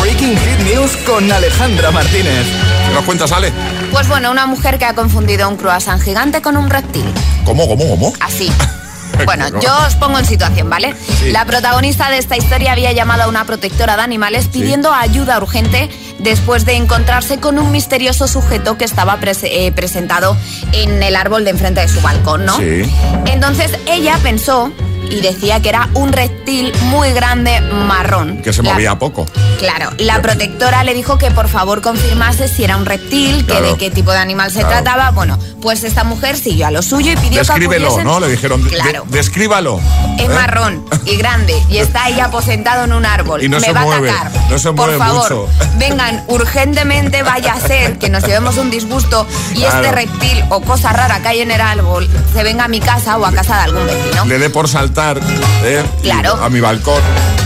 Breaking 0.00 0.36
Hit 0.36 0.74
News 0.74 0.96
con 1.06 1.30
Alejandra 1.30 1.90
Martínez. 1.90 2.46
¿Qué 2.86 2.94
nos 2.94 3.04
cuentas, 3.04 3.32
Ale? 3.32 3.52
Pues 3.92 4.08
bueno, 4.08 4.30
una 4.30 4.46
mujer 4.46 4.78
que 4.78 4.84
ha 4.84 4.94
confundido 4.94 5.48
un 5.48 5.56
croissant 5.56 6.00
gigante 6.02 6.40
con 6.40 6.56
un 6.56 6.70
reptil. 6.70 7.12
¿Cómo, 7.44 7.66
cómo, 7.68 7.88
cómo? 7.88 8.12
Así. 8.20 8.50
Bueno, 9.28 9.46
yo 9.60 9.76
os 9.86 9.94
pongo 9.96 10.18
en 10.18 10.24
situación, 10.24 10.70
¿vale? 10.70 10.94
Sí. 11.20 11.32
La 11.32 11.44
protagonista 11.44 12.10
de 12.10 12.18
esta 12.18 12.36
historia 12.36 12.72
había 12.72 12.92
llamado 12.92 13.24
a 13.24 13.28
una 13.28 13.44
protectora 13.44 13.96
de 13.96 14.02
animales 14.02 14.48
pidiendo 14.48 14.92
ayuda 14.92 15.38
urgente 15.38 15.90
después 16.18 16.64
de 16.64 16.76
encontrarse 16.76 17.38
con 17.38 17.58
un 17.58 17.70
misterioso 17.70 18.26
sujeto 18.26 18.78
que 18.78 18.84
estaba 18.84 19.18
eh, 19.22 19.72
presentado 19.72 20.36
en 20.72 21.02
el 21.02 21.16
árbol 21.16 21.44
de 21.44 21.50
enfrente 21.50 21.80
de 21.80 21.88
su 21.88 22.00
balcón, 22.00 22.44
¿no? 22.44 22.56
Sí. 22.56 22.82
Entonces 23.26 23.72
ella 23.86 24.18
pensó 24.22 24.72
y 25.10 25.20
decía 25.20 25.60
que 25.60 25.68
era 25.68 25.88
un 25.94 26.12
reptil 26.12 26.72
muy 26.82 27.12
grande 27.12 27.60
marrón. 27.60 28.42
Que 28.42 28.52
se 28.52 28.62
La- 28.62 28.72
movía 28.72 28.98
poco. 28.98 29.26
Claro, 29.58 29.90
la 29.98 30.22
protectora 30.22 30.84
le 30.84 30.94
dijo 30.94 31.18
que 31.18 31.30
por 31.30 31.48
favor 31.48 31.80
confirmase 31.82 32.48
si 32.48 32.64
era 32.64 32.76
un 32.76 32.86
reptil, 32.86 33.44
que 33.46 33.60
de 33.60 33.76
qué 33.76 33.90
tipo 33.90 34.12
de 34.12 34.18
animal 34.18 34.50
se 34.50 34.60
Claro. 34.60 34.68
trataba. 34.82 35.10
Bueno, 35.10 35.38
pues 35.60 35.82
esta 35.84 36.04
mujer 36.04 36.36
siguió 36.36 36.66
a 36.68 36.70
lo 36.70 36.82
suyo 36.82 37.12
y 37.12 37.16
pidió 37.16 37.38
Descríbelo, 37.40 37.88
que 37.88 38.02
acudiesen- 38.02 38.04
¿no? 38.04 38.20
Le 38.20 38.28
dijeron, 38.28 38.62
de- 38.64 38.70
Claro. 38.70 39.04
descríbalo. 39.08 39.80
Es 40.18 40.24
¿Eh? 40.26 40.28
marrón 40.28 40.84
y 41.04 41.16
grande 41.16 41.54
y 41.68 41.78
está 41.78 42.04
ahí 42.04 42.20
aposentado 42.20 42.84
en 42.84 42.92
un 42.92 43.04
árbol. 43.06 43.42
Y 43.42 43.48
no 43.48 43.58
Me 43.58 43.66
se 43.66 43.72
va 43.72 43.82
mueve, 43.82 44.10
a 44.10 44.20
atacar. 44.20 44.50
no 44.50 44.58
se 44.58 44.68
Por 44.72 44.76
mueve 44.76 44.98
favor, 44.98 45.22
mucho. 45.34 45.48
vengan 45.78 46.24
urgentemente, 46.28 47.22
vaya 47.22 47.54
a 47.54 47.60
ser 47.60 47.98
que 47.98 48.08
nos 48.08 48.22
llevemos 48.24 48.56
un 48.58 48.70
disgusto 48.70 49.26
y 49.54 49.64
este 49.64 49.90
reptil 49.92 50.44
o 50.50 50.60
cosa 50.60 50.92
rara 50.92 51.20
que 51.20 51.28
hay 51.28 51.40
en 51.40 51.50
el 51.50 51.60
árbol 51.60 52.08
se 52.32 52.42
venga 52.42 52.64
a 52.64 52.68
mi 52.68 52.80
casa 52.80 53.16
o 53.16 53.26
a 53.26 53.32
casa 53.32 53.56
de 53.56 53.62
algún 53.64 53.86
vecino. 53.86 54.24
Le 54.24 54.38
dé 54.38 54.50
por 54.50 54.68
saltar 54.68 54.97
¿eh? 54.98 55.84
Claro. 56.02 56.34
a 56.42 56.48
mi 56.48 56.60
balcón. 56.60 57.00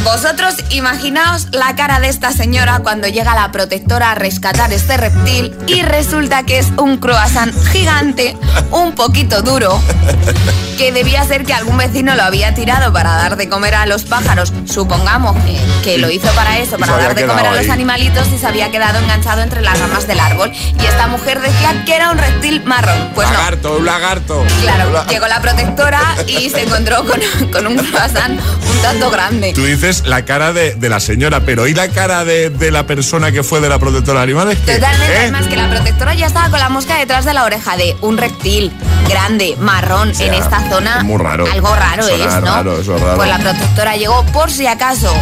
Vosotros 0.05 0.57
imaginaos 0.71 1.49
la 1.53 1.77
cara 1.77 2.01
de 2.01 2.09
esta 2.09 2.33
señora 2.33 2.81
cuando 2.83 3.09
llega 3.09 3.35
la 3.35 3.53
protectora 3.53 4.13
a 4.13 4.15
rescatar 4.15 4.73
este 4.73 4.97
reptil 4.97 5.55
y 5.67 5.83
resulta 5.83 6.45
que 6.45 6.59
es 6.59 6.69
un 6.79 6.97
croissant 6.97 7.55
gigante, 7.71 8.37
un 8.71 8.95
poquito 8.95 9.43
duro, 9.43 9.81
que 10.77 10.91
debía 10.93 11.25
ser 11.25 11.45
que 11.45 11.53
algún 11.53 11.77
vecino 11.77 12.17
lo 12.17 12.23
había 12.23 12.53
tirado 12.55 12.93
para 12.93 13.13
dar 13.13 13.37
de 13.37 13.49
comer 13.49 13.75
a 13.75 13.87
los 13.87 14.05
pájaros. 14.05 14.53
Supongamos 14.65 15.37
que, 15.45 15.61
que 15.85 15.99
lo 15.99 16.11
hizo 16.11 16.29
para 16.33 16.59
eso, 16.59 16.79
para 16.79 16.97
dar 16.97 17.15
de 17.15 17.27
comer 17.27 17.47
a 17.47 17.55
los 17.55 17.69
animalitos 17.69 18.27
y 18.35 18.39
se 18.39 18.47
había 18.47 18.71
quedado 18.71 18.99
enganchado 18.99 19.43
entre 19.43 19.61
las 19.61 19.79
ramas 19.79 20.09
del 20.09 20.19
árbol. 20.19 20.51
Y 20.53 20.85
esta 20.85 21.07
mujer 21.07 21.41
decía 21.41 21.85
que 21.85 21.95
era 21.95 22.11
un 22.11 22.19
reptil 22.19 22.65
marrón. 22.65 23.11
Pues 23.15 23.29
no. 23.29 23.35
lagarto, 23.35 23.77
un 23.77 23.87
lagarto. 23.87 24.45
Claro, 24.63 25.07
llegó 25.07 25.29
la 25.29 25.41
protectora 25.41 26.01
y 26.27 26.51
se 26.51 26.63
encontró 26.63 27.07
con, 27.07 27.21
con 27.53 27.67
un 27.67 27.77
croissant 27.77 28.33
un 28.39 28.83
tanto 28.83 29.11
grande. 29.11 29.53
Tú 29.55 29.65
dices 29.65 30.03
la 30.07 30.25
cara 30.25 30.53
de, 30.53 30.75
de 30.75 30.89
la 30.89 31.01
señora, 31.01 31.41
pero 31.41 31.67
¿y 31.67 31.75
la 31.75 31.89
cara 31.89 32.25
de, 32.25 32.51
de 32.51 32.71
la 32.71 32.87
persona 32.87 33.33
que 33.33 33.43
fue 33.43 33.61
de 33.61 33.69
la 33.69 33.79
protectora 33.79 34.21
de 34.21 34.25
animales? 34.25 34.59
Totalmente, 34.59 35.13
¿Eh? 35.15 35.19
además 35.19 35.47
que 35.47 35.57
la 35.57 35.69
protectora 35.71 36.15
ya 36.15 36.27
estaba 36.27 36.49
con 36.51 36.59
la 36.61 36.69
mosca 36.69 36.99
detrás 36.99 37.25
de 37.25 37.35
la 37.35 37.45
oreja 37.45 37.77
de 37.77 37.97
un 38.01 38.17
reptil 38.19 38.73
grande, 39.09 39.57
marrón, 39.59 40.15
sea, 40.15 40.27
en 40.27 40.35
esta 40.35 40.69
zona. 40.71 40.99
es 40.99 41.05
muy 41.05 41.19
raro. 41.19 41.45
Algo 41.51 41.75
raro 41.75 42.07
es, 42.09 42.21
es 42.21 42.35
¿no? 42.35 42.41
raro, 42.41 42.81
eso 42.81 42.97
es 42.97 43.03
raro. 43.03 43.17
Pues 43.17 43.29
la 43.29 43.39
protectora 43.39 43.97
llegó 43.97 44.25
por 44.27 44.51
si 44.51 44.67
acaso 44.67 45.13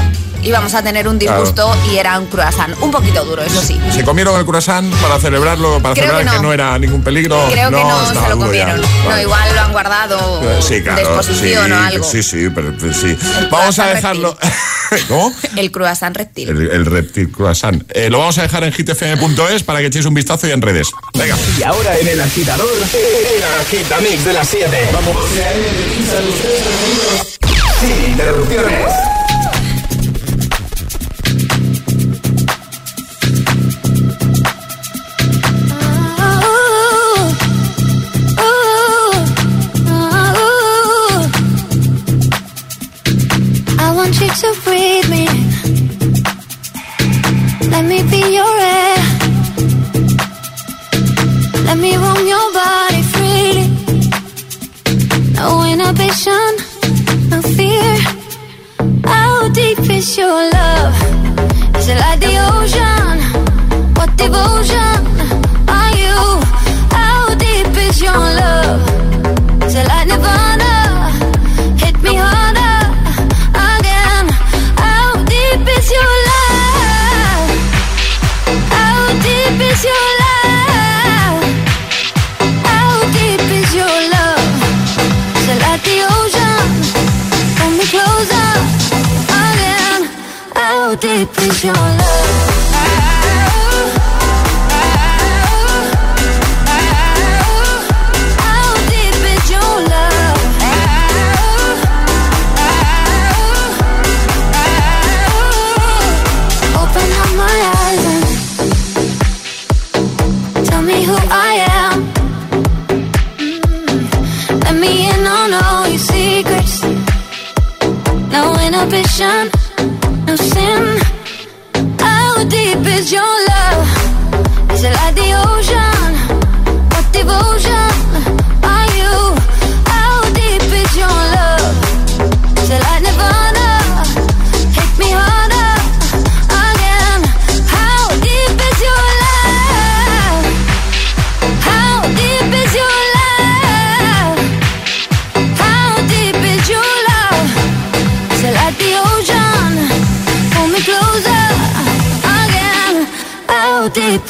íbamos 0.42 0.74
a 0.74 0.82
tener 0.82 1.06
un 1.08 1.18
disgusto 1.18 1.76
y 1.92 1.96
era 1.96 2.18
un 2.18 2.26
croissant. 2.26 2.76
Un 2.80 2.90
poquito 2.90 3.24
duro, 3.24 3.42
eso 3.42 3.60
sí. 3.62 3.80
¿Se 3.90 4.04
comieron 4.04 4.38
el 4.38 4.44
croissant 4.46 4.92
para 4.96 5.18
celebrarlo, 5.18 5.80
para 5.80 5.94
Creo 5.94 6.06
celebrar 6.06 6.24
que 6.24 6.30
que 6.30 6.36
no. 6.36 6.42
no. 6.48 6.52
era 6.52 6.78
ningún 6.78 7.02
peligro? 7.02 7.46
Creo 7.50 7.70
que 7.70 7.76
no 7.76 8.06
se 8.14 8.28
lo 8.28 8.38
comieron. 8.38 8.80
No, 9.08 9.20
igual 9.20 9.54
lo 9.54 9.60
han 9.60 9.72
guardado 9.72 10.40
Eh, 10.42 10.58
Sí, 10.62 10.82
claro. 10.82 10.96
de 10.96 11.02
exposición 11.02 11.66
sí, 11.66 11.72
o 11.72 11.76
algo. 11.78 12.04
Sí, 12.10 12.22
sí, 12.22 12.48
pero, 12.54 12.74
pero 12.78 12.92
sí. 12.94 13.16
Vamos 13.50 13.78
a 13.78 13.86
dejarlo. 13.94 14.36
¿Cómo? 15.08 15.32
El 15.56 15.70
croissant 15.70 16.16
reptil. 16.16 16.48
El, 16.48 16.70
el 16.70 16.86
reptil 16.86 17.30
croissant. 17.30 17.82
Eh, 17.94 18.10
lo 18.10 18.18
vamos 18.18 18.38
a 18.38 18.42
dejar 18.42 18.64
en 18.64 18.72
hitfm.es 18.72 19.62
para 19.62 19.78
que 19.80 19.86
echéis 19.86 20.06
un 20.06 20.14
vistazo 20.14 20.46
y 20.48 20.50
en 20.52 20.60
redes. 20.62 20.88
Venga. 21.14 21.36
Y 21.58 21.62
ahora 21.62 21.96
en 21.98 22.08
el 22.08 22.20
agitador, 22.20 22.68
el 22.72 23.60
agitamix 23.60 24.24
de 24.24 24.32
las 24.32 24.48
7. 24.48 24.88
Vamos. 24.92 25.16
Sin 27.80 28.10
interrupciones. 28.10 28.92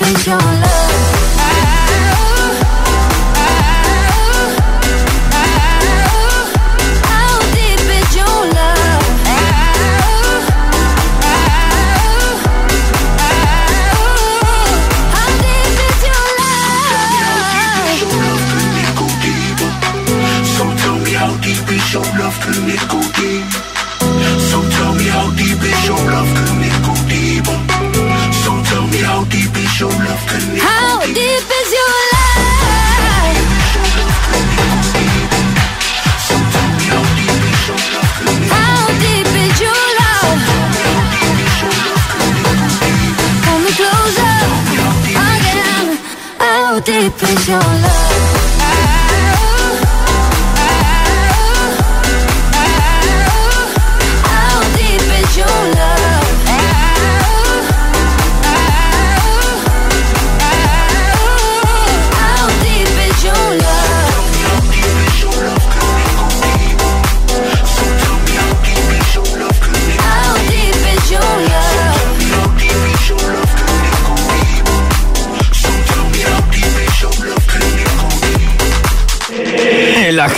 Deep 0.00 0.16
is 0.16 0.79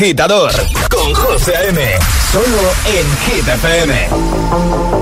agitador 0.02 0.50
con 0.90 1.14
José 1.14 1.56
A.M. 1.56 1.80
Solo 2.32 2.72
en 2.86 3.06
Hit. 3.18 5.01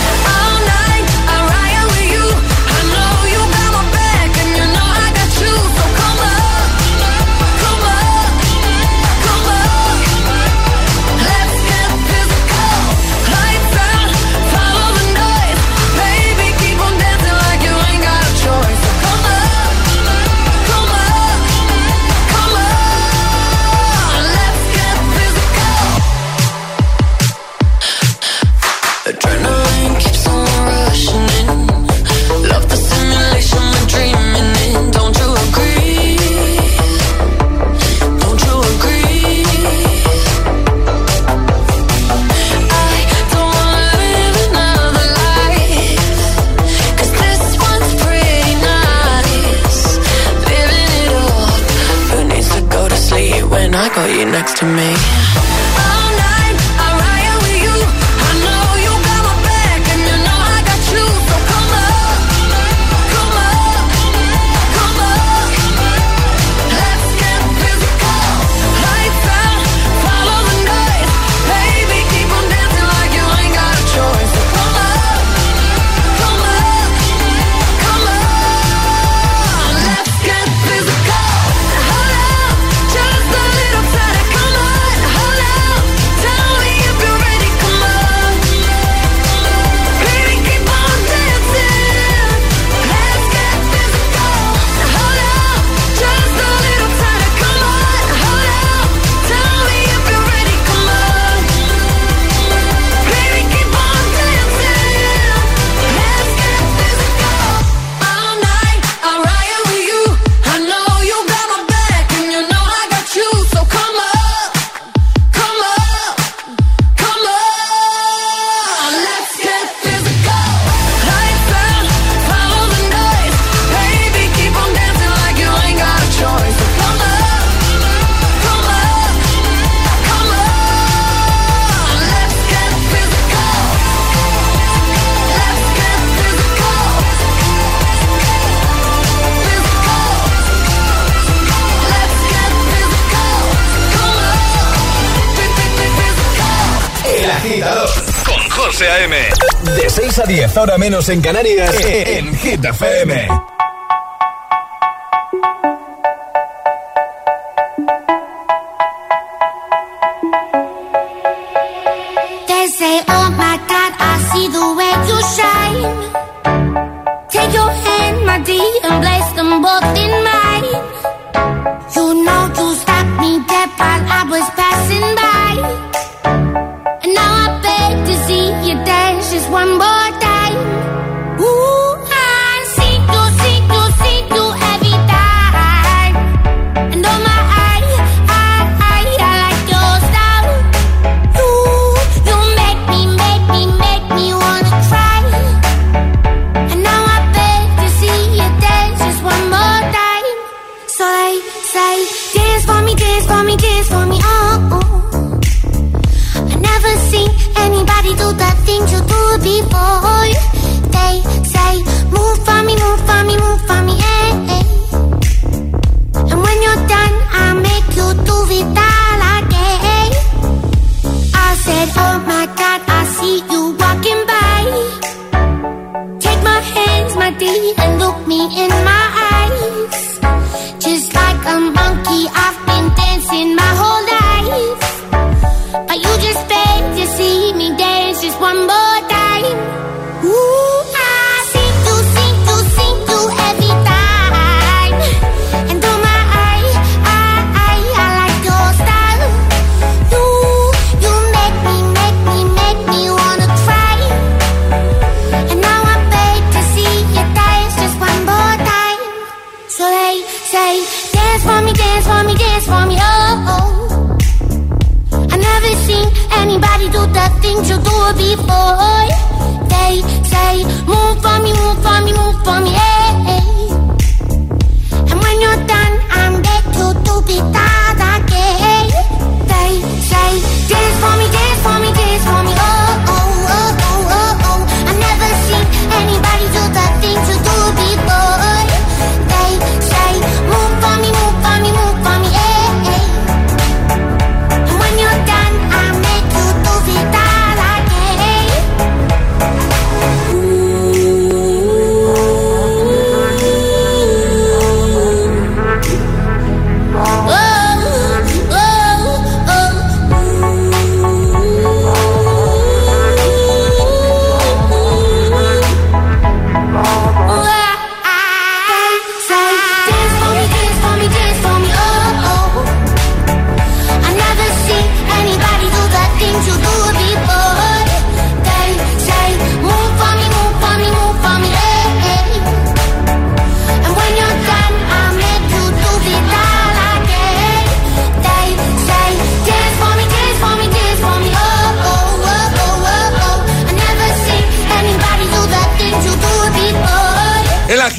A 150.71 150.77
10, 150.77 150.77
ahora 150.77 150.77
menos 150.77 151.09
en 151.09 151.21
Canarias, 151.21 151.75
en 151.83 152.33
Hit 152.37 152.63
FM. 152.63 153.50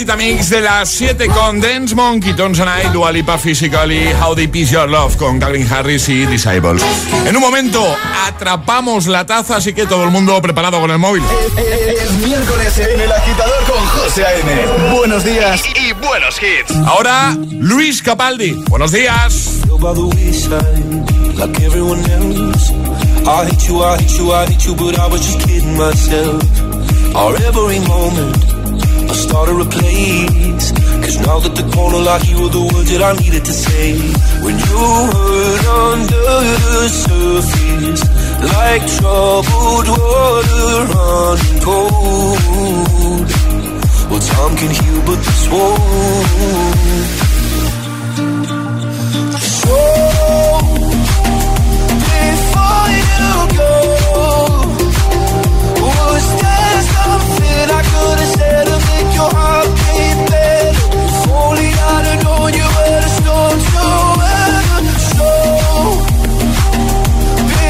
Gitamix 0.02 0.50
de 0.50 0.60
las 0.60 0.88
7 0.88 1.28
con 1.28 1.60
Dance 1.60 1.94
Monkey, 1.94 2.34
Tons 2.34 2.58
and 2.58 2.70
I, 2.70 2.88
Dua 2.92 3.12
Lipa 3.12 3.38
Physically, 3.38 4.08
How 4.20 4.34
Deep 4.34 4.56
Is 4.56 4.70
Your 4.72 4.88
Love 4.88 5.16
con 5.16 5.38
Calvin 5.38 5.64
Harris 5.72 6.08
y 6.08 6.26
Disciples. 6.26 6.82
En 7.24 7.36
un 7.36 7.40
momento 7.40 7.80
atrapamos 8.26 9.06
la 9.06 9.24
taza, 9.24 9.58
así 9.58 9.72
que 9.72 9.86
todo 9.86 10.02
el 10.02 10.10
mundo 10.10 10.42
preparado 10.42 10.80
con 10.80 10.90
el 10.90 10.98
móvil. 10.98 11.22
Es, 11.56 12.10
miércoles 12.14 12.78
en 12.78 13.00
el 13.00 13.12
agitador 13.12 13.64
con 13.64 13.86
José 13.86 14.24
A.M. 14.26 14.96
Buenos 14.96 15.24
días 15.24 15.62
y, 15.76 15.92
buenos 16.04 16.34
hits. 16.42 16.76
Ahora, 16.84 17.36
Luis 17.52 18.02
Capaldi. 18.02 18.54
Buenos 18.68 18.90
días. 18.90 19.60
I 23.24 23.44
hate 23.44 23.68
you, 23.68 23.80
I 23.80 23.98
hate 23.98 24.18
you, 24.18 24.32
I 24.32 24.46
hate 24.46 24.66
you, 24.66 24.74
but 24.74 24.98
I 24.98 25.06
was 25.06 25.24
just 25.24 25.46
kidding 25.46 25.76
myself. 25.76 26.42
Our 27.14 27.36
every 27.36 27.78
moment, 27.86 28.61
I 29.10 29.14
started 29.14 29.60
a 29.60 29.64
place. 29.64 30.72
Cause 31.02 31.18
now 31.26 31.38
that 31.40 31.54
the 31.56 31.66
corner 31.74 31.98
like 31.98 32.24
you 32.28 32.36
were 32.42 32.48
the 32.48 32.62
words 32.72 32.90
that 32.92 33.02
I 33.02 33.12
needed 33.22 33.44
to 33.44 33.52
say. 33.52 33.92
When 34.44 34.54
you 34.66 34.82
hurt 35.12 35.64
under 35.90 36.28
the 36.64 36.88
surface, 37.04 38.02
like 38.54 38.82
troubled 38.98 39.88
water 39.88 40.68
running 40.94 41.60
cold. 41.66 43.28
Well, 44.10 44.20
time 44.20 44.54
can 44.60 44.70
heal, 44.70 45.00
but 45.06 45.18
this 45.26 45.42
won't. 45.52 46.62
So 49.40 50.02
I 57.70 57.82
could 57.90 58.18
have 58.22 58.32
said 58.38 58.64
to 58.66 58.76
make 58.90 59.10
your 59.14 59.30
heart 59.36 59.68
beat 59.78 60.18
better. 60.30 60.84
If 61.04 61.28
only 61.30 61.68
I'd 61.90 62.04
have 62.08 62.20
known 62.24 62.50
you 62.60 62.68
to 63.04 63.10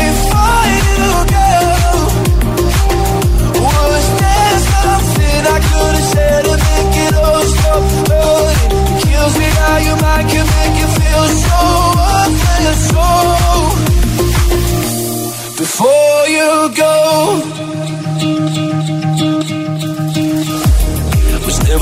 before 0.02 0.64
you 0.78 1.10
go, 1.34 1.50
was 3.64 4.06
there 4.20 4.58
something 4.72 5.40
I 5.56 5.58
could 5.68 5.94
have 5.98 6.08
said 6.14 6.42
to 6.48 6.54
make 6.66 6.94
it 7.06 7.14
all 7.22 7.44
stop 7.54 7.84
hurting? 8.08 8.72
Kills 9.04 9.34
me 9.40 9.48
how 9.60 9.76
make 10.56 10.74
you 10.80 10.88
feel. 10.98 11.24
So 11.42 11.62
before 15.62 16.26
you 16.28 16.74
go. 16.76 17.61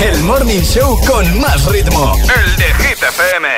El 0.00 0.22
Morning 0.24 0.60
Show 0.60 0.98
con 1.06 1.40
más 1.40 1.64
ritmo. 1.66 2.12
El 2.22 2.56
de 2.56 2.64
Hit 2.84 3.02
FM. 3.02 3.48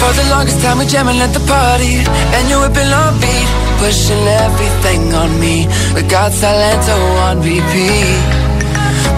For 0.00 0.12
the 0.12 0.26
longest 0.30 0.60
time 0.62 0.78
we 0.78 0.86
jamming 0.86 1.20
at 1.20 1.32
the 1.32 1.40
party 1.46 2.02
And 2.36 2.48
you 2.50 2.58
whipping 2.60 2.92
on 2.92 3.20
beat 3.20 3.48
Pushing 3.78 4.26
everything 4.44 5.14
on 5.14 5.38
me 5.40 5.66
We 5.94 6.02
got 6.02 6.32
Salento 6.32 6.96
on 7.28 7.40
repeat 7.40 8.43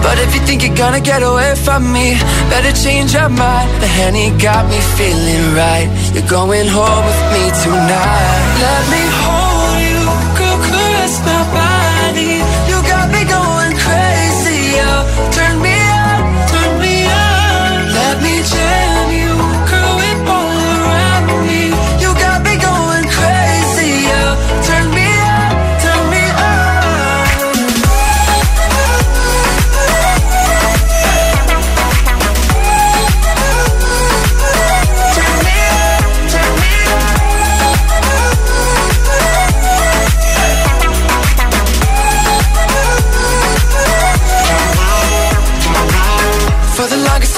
But 0.07 0.19
if 0.19 0.33
you 0.33 0.41
think 0.47 0.63
you're 0.63 0.79
gonna 0.85 1.01
get 1.01 1.21
away 1.21 1.53
from 1.65 1.91
me, 1.91 2.15
better 2.49 2.71
change 2.71 3.13
your 3.13 3.27
mind. 3.27 3.67
The 3.83 3.89
Henny 3.99 4.31
got 4.39 4.63
me 4.71 4.79
feeling 4.95 5.43
right. 5.53 5.87
You're 6.13 6.31
going 6.39 6.67
home 6.77 7.03
with 7.09 7.23
me 7.35 7.43
tonight. 7.63 8.39
Let 8.63 8.83
me 8.93 9.03
hold 9.19 9.36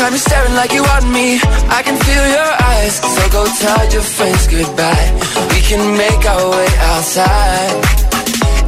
the 0.09 0.17
longest 0.17 0.25
staring 0.25 0.55
like 0.55 0.73
you 0.73 0.81
want 0.81 1.05
me. 1.11 1.39
I 1.69 1.81
can 1.83 1.97
feel 1.97 2.25
your 2.37 2.51
eyes. 2.73 2.95
So 2.97 3.21
go 3.29 3.45
tell 3.45 3.83
your 3.93 4.01
friends 4.01 4.47
goodbye. 4.47 5.07
We 5.53 5.61
can 5.61 5.97
make 5.97 6.25
our 6.25 6.49
way 6.49 6.69
outside. 6.93 7.77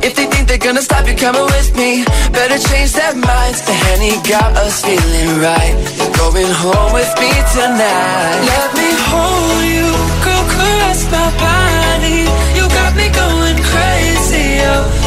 If 0.04 0.16
they 0.16 0.26
think 0.26 0.48
they're 0.48 0.58
gonna 0.58 0.82
stop 0.82 1.08
you 1.08 1.16
coming 1.16 1.46
with 1.46 1.76
me. 1.76 2.06
Better 2.32 2.60
change 2.70 2.94
their 2.94 3.16
minds. 3.16 3.62
The 3.66 3.74
Henny 3.74 4.14
got 4.30 4.56
us 4.58 4.86
feeling 4.86 5.42
right. 5.42 5.76
You're 5.98 6.16
going 6.22 6.54
home 6.64 6.94
with 6.94 7.12
me 7.22 7.32
tonight. 7.58 8.38
Let 8.54 8.70
me 8.78 8.90
hold 9.10 9.62
you 9.74 9.90
Go 10.26 10.36
caress 10.54 11.02
my 11.10 11.28
body. 11.42 12.20
You 12.58 12.64
got 12.70 12.92
me 12.96 13.08
going 13.10 13.42
Nos 14.72 15.01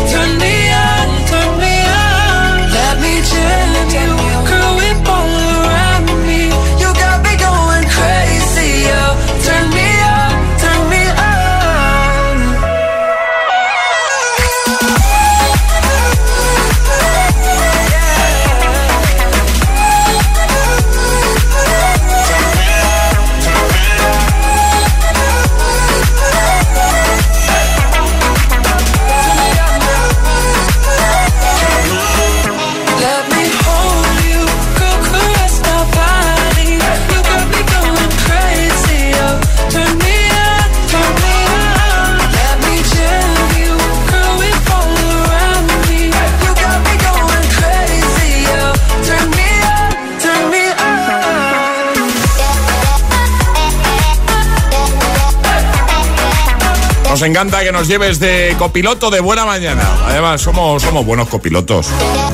encanta 57.27 57.63
que 57.63 57.73
nos 57.73 57.89
lleves 57.89 58.19
de 58.21 58.55
copiloto 58.59 59.11
de 59.11 59.21
buena 59.21 59.45
mañana. 59.45 59.83
Además, 60.07 60.41
somos, 60.41 60.83
somos 60.83 61.05
buenos 61.07 61.29
copilotos. 61.29 61.89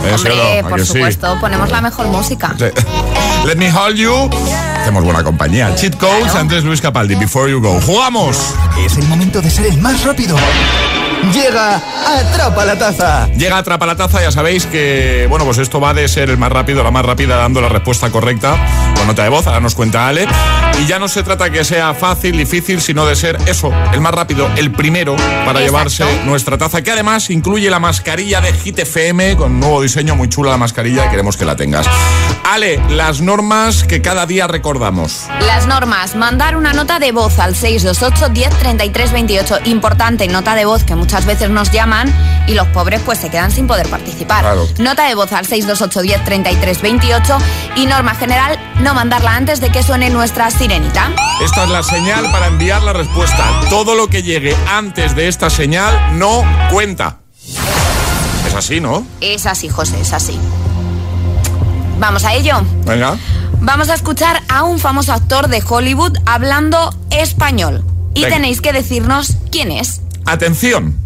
¿Eh, 0.05 0.63
por 0.69 0.81
sí? 0.81 0.87
supuesto, 0.87 1.39
ponemos 1.41 1.71
la 1.71 1.81
mejor 1.81 2.07
música. 2.09 2.55
Sí. 2.59 2.67
Let 3.47 3.57
me 3.57 3.73
hold 3.73 3.97
you. 3.97 4.31
Hacemos 4.81 5.05
buena 5.05 5.23
compañía. 5.23 5.75
Cheat 5.75 5.97
codes, 5.97 6.35
antes 6.35 6.65
Luis 6.65 6.81
Capaldi. 6.81 7.15
Before 7.15 7.51
you 7.51 7.61
go. 7.61 7.81
¡Jugamos! 7.81 8.55
Es 8.85 8.97
el 8.97 9.07
momento 9.07 9.41
de 9.41 9.51
ser 9.51 9.67
el 9.67 9.79
más 9.79 10.05
rápido. 10.05 10.37
Llega 11.33 11.77
Atrapa 11.77 12.65
la 12.65 12.79
Taza. 12.79 13.29
Llega 13.37 13.59
Atrapa 13.59 13.87
la 13.87 13.95
Taza, 13.95 14.23
ya 14.23 14.33
sabéis 14.33 14.67
que, 14.67 15.27
bueno, 15.29 15.45
pues 15.45 15.59
esto 15.59 15.81
va 15.81 15.95
de 15.95 16.09
ser 16.09 16.31
el 16.31 16.39
más 16.39 16.51
rápido, 16.51 16.83
la 16.83 16.91
más 16.91 17.05
rápida 17.05 17.37
dando 17.37 17.61
la 17.61 17.69
respuesta 17.69 18.11
correcta 18.11 18.57
con 19.01 19.07
nota 19.07 19.23
de 19.23 19.31
voz, 19.31 19.47
ahora 19.47 19.61
nos 19.61 19.75
cuenta 19.75 20.07
Ale. 20.07 20.29
Y 20.79 20.87
ya 20.87 20.99
no 20.99 21.09
se 21.09 21.23
trata 21.23 21.51
que 21.51 21.65
sea 21.65 21.95
fácil, 21.95 22.37
difícil, 22.37 22.81
sino 22.83 23.07
de 23.07 23.17
ser 23.17 23.39
eso, 23.47 23.73
el 23.93 24.01
más 24.01 24.13
rápido, 24.13 24.49
el 24.57 24.73
primero 24.73 25.17
para 25.17 25.61
Exacto. 25.61 25.61
llevarse 25.61 26.05
nuestra 26.25 26.59
taza, 26.59 26.83
que 26.83 26.91
además 26.91 27.31
incluye 27.31 27.71
la 27.71 27.79
mascarilla 27.79 28.41
de 28.41 28.53
Hit 28.53 28.79
FM, 28.79 29.37
con 29.37 29.59
nuevo 29.59 29.81
diseño, 29.83 30.17
muy 30.17 30.29
chula 30.29 30.51
la 30.51 30.57
mascarilla 30.59 31.07
y 31.07 31.09
queremos 31.11 31.37
que 31.37 31.45
la 31.47 31.57
tengas. 31.57 31.87
Ale, 32.45 32.79
las 32.91 33.21
normas 33.21 33.85
que 33.85 34.03
cada 34.03 34.27
día 34.27 34.47
recordamos. 34.47 35.27
Las 35.47 35.67
normas, 35.67 36.15
mandar 36.15 36.57
una 36.57 36.73
nota 36.73 36.99
de 36.99 37.13
voz 37.13 37.39
al 37.39 37.55
628 37.55 38.29
10 38.33 38.59
33 38.59 39.13
28. 39.13 39.59
Importante, 39.65 40.29
nota 40.29 40.55
de 40.55 40.65
voz 40.67 40.85
que 40.85 40.95
muchas 40.95 41.25
veces 41.27 41.49
nos 41.49 41.71
llaman 41.71 42.13
y 42.47 42.55
los 42.55 42.67
pobres 42.69 43.01
pues 43.05 43.19
se 43.19 43.31
quedan 43.31 43.51
sin 43.51 43.67
poder 43.67 43.89
participar. 43.89 44.41
Claro. 44.43 44.69
Nota 44.79 45.07
de 45.07 45.15
voz 45.15 45.33
al 45.33 45.47
628 45.47 46.03
10 46.03 46.25
33 46.25 46.83
28 46.83 47.39
y 47.77 47.87
norma 47.87 48.15
general, 48.15 48.59
no 48.81 48.90
mandarla 48.95 49.35
antes 49.37 49.61
de 49.61 49.71
que 49.71 49.83
suene 49.83 50.11
nuestra 50.11 50.51
sirenita. 50.51 51.11
Esta 51.43 51.65
es 51.65 51.71
la 51.71 51.83
señal 51.83 52.31
para 52.31 52.47
enviar 52.47 52.83
la 52.83 52.93
respuesta. 52.93 53.45
Todo 53.69 53.95
lo 53.95 54.09
que 54.09 54.23
llegue 54.23 54.57
antes 54.69 55.15
de 55.15 55.29
esta 55.29 55.51
señal 55.51 56.19
no 56.19 56.43
cuenta. 56.71 57.19
Es 58.47 58.55
así, 58.55 58.81
¿no? 58.81 59.07
Es 59.21 59.47
así, 59.47 59.69
José, 59.69 60.01
es 60.01 60.13
así. 60.13 60.39
Vamos 61.99 62.25
a 62.25 62.35
ello. 62.35 62.55
Venga. 62.85 63.17
Vamos 63.61 63.91
a 63.91 63.95
escuchar 63.95 64.41
a 64.49 64.63
un 64.65 64.79
famoso 64.79 65.13
actor 65.13 65.49
de 65.49 65.63
Hollywood 65.67 66.17
hablando 66.27 66.95
español. 67.11 67.85
Y 68.15 68.23
Venga. 68.23 68.37
tenéis 68.37 68.61
que 68.61 68.73
decirnos 68.73 69.37
quién 69.53 69.71
es. 69.71 70.01
Atención. 70.25 70.97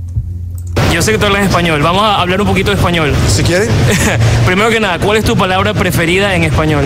Yo 0.92 1.02
sé 1.02 1.12
que 1.12 1.18
tú 1.18 1.26
hablas 1.26 1.42
español. 1.42 1.82
Vamos 1.82 2.02
a 2.02 2.20
hablar 2.20 2.40
un 2.40 2.46
poquito 2.46 2.70
de 2.70 2.76
español. 2.76 3.12
Si 3.28 3.42
quiere. 3.42 3.68
Primero 4.46 4.70
que 4.70 4.78
nada, 4.80 4.98
¿cuál 5.00 5.18
es 5.18 5.24
tu 5.24 5.36
palabra 5.36 5.74
preferida 5.74 6.34
en 6.34 6.44
español? 6.44 6.84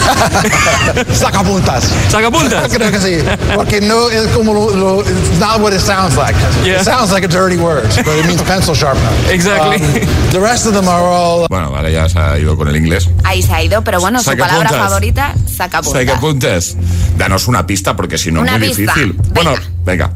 Sacapuntas. 1.12 1.84
¿Sacapuntas? 2.08 2.68
Creo 2.72 2.90
que 2.90 2.98
sí. 3.00 3.18
Porque 3.54 3.80
no 3.80 4.08
es 4.10 4.26
como 4.28 4.52
lo, 4.54 4.70
lo- 4.76 5.00
it's 5.02 5.38
not 5.38 5.60
what 5.60 5.72
it 5.72 5.80
sounds 5.80 6.16
like. 6.16 6.34
Yeah. 6.64 6.80
It 6.80 6.84
sounds 6.84 7.10
like 7.12 7.24
a 7.24 7.28
dirty 7.28 7.56
word, 7.56 7.84
but 8.04 8.16
it 8.18 8.26
means 8.26 8.42
pencil 8.42 8.74
sharpener. 8.74 9.10
Exactly. 9.30 9.76
Um, 9.76 10.30
the 10.32 10.40
rest 10.40 10.66
of 10.66 10.74
them 10.74 10.88
are 10.88 11.02
all. 11.04 11.46
Bueno, 11.48 11.70
vale, 11.70 11.92
ya 11.92 12.08
se 12.08 12.18
ha 12.18 12.38
ido 12.38 12.56
con 12.56 12.68
el 12.68 12.76
inglés. 12.76 13.08
Ahí 13.24 13.42
se 13.42 13.52
ha 13.52 13.62
ido, 13.62 13.82
pero 13.82 14.00
bueno, 14.00 14.18
su 14.20 14.30
Sacapuntas. 14.30 14.62
palabra 14.72 14.88
favorita, 14.88 15.34
sacapuntas. 15.46 16.00
Sacapuntas. 16.06 16.76
Danos 17.16 17.48
una 17.48 17.66
pista 17.66 17.96
porque 17.96 18.18
si 18.18 18.30
no 18.32 18.44
es 18.44 18.50
muy 18.52 18.60
pista. 18.68 18.94
difícil. 18.94 19.12
Bueno, 19.34 19.54
venga. 19.84 20.10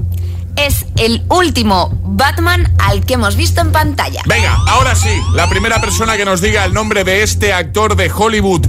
Es 0.57 0.85
el 0.99 1.25
último 1.31 1.91
Batman 2.05 2.73
al 2.79 3.05
que 3.05 3.15
hemos 3.15 3.35
visto 3.35 3.61
en 3.61 3.73
pantalla. 3.73 4.23
Venga, 4.27 4.57
ahora 4.69 4.95
sí, 4.95 5.11
la 5.35 5.49
primera 5.49 5.81
persona 5.81 6.17
que 6.17 6.25
nos 6.25 6.41
diga 6.41 6.65
el 6.65 6.73
nombre 6.73 7.03
de 7.03 7.25
este 7.25 7.53
actor 7.53 7.97
de 7.97 8.09
Hollywood 8.15 8.65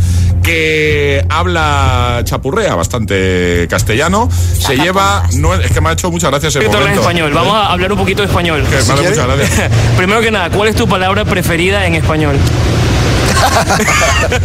que 0.46 1.26
habla 1.30 2.22
chapurrea 2.24 2.76
bastante 2.76 3.68
castellano, 3.70 4.30
se 4.32 4.76
lleva. 4.78 5.24
No, 5.34 5.54
es 5.56 5.72
que 5.72 5.82
me 5.82 5.90
ha 5.90 5.94
hecho 5.94 6.12
muchas 6.12 6.30
gracias 6.30 6.56
el 6.58 6.68
momento. 6.70 7.02
español. 7.02 7.34
Vamos 7.34 7.56
a 7.56 7.72
hablar 7.72 7.92
un 7.92 7.98
poquito 7.98 8.22
de 8.22 8.28
español. 8.28 8.64
Que 8.70 8.78
hace 8.78 8.94
muchas 8.94 9.18
gracias. 9.28 9.72
Primero 9.98 10.22
que 10.22 10.32
nada, 10.32 10.50
¿cuál 10.52 10.70
es 10.70 10.76
tu 10.76 10.88
palabra 10.88 11.26
preferida 11.26 11.86
en 11.88 11.96
español? 11.96 12.36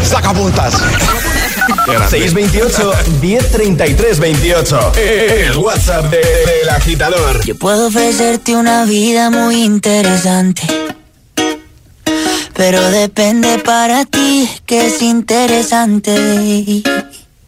Sacapuntas. 0.03 0.75
628 2.11 2.93
1033 3.21 4.19
28. 4.21 4.93
El 4.97 5.57
WhatsApp 5.59 6.07
de- 6.11 6.17
del 6.19 6.69
agitador. 6.71 7.45
Yo 7.45 7.55
puedo 7.57 7.89
ofrecerte 7.89 8.57
una 8.57 8.85
vida 8.85 9.31
muy 9.31 9.63
interesante. 9.63 10.63
Pero 12.61 12.91
depende 12.91 13.59
para 13.61 14.05
ti 14.05 14.47
que 14.67 14.89
es 14.89 15.01
interesante. 15.01 16.15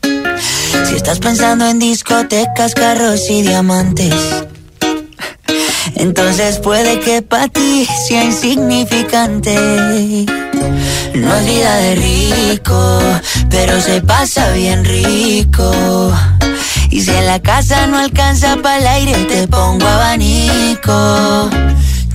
Si 0.00 0.94
estás 0.96 1.18
pensando 1.18 1.66
en 1.66 1.78
discotecas, 1.78 2.74
carros 2.74 3.28
y 3.28 3.42
diamantes. 3.42 4.14
Entonces 5.96 6.60
puede 6.60 6.98
que 7.00 7.20
para 7.20 7.48
ti 7.48 7.86
sea 8.08 8.24
insignificante. 8.24 9.54
No 11.14 11.34
es 11.36 11.44
vida 11.44 11.76
de 11.76 11.94
rico, 11.94 12.98
pero 13.50 13.82
se 13.82 14.00
pasa 14.00 14.50
bien 14.52 14.82
rico. 14.82 16.10
Y 16.88 17.02
si 17.02 17.10
en 17.10 17.26
la 17.26 17.38
casa 17.42 17.86
no 17.86 17.98
alcanza 17.98 18.56
para 18.62 18.78
el 18.78 18.86
aire, 18.86 19.24
te 19.24 19.46
pongo 19.46 19.86
abanico. 19.86 21.50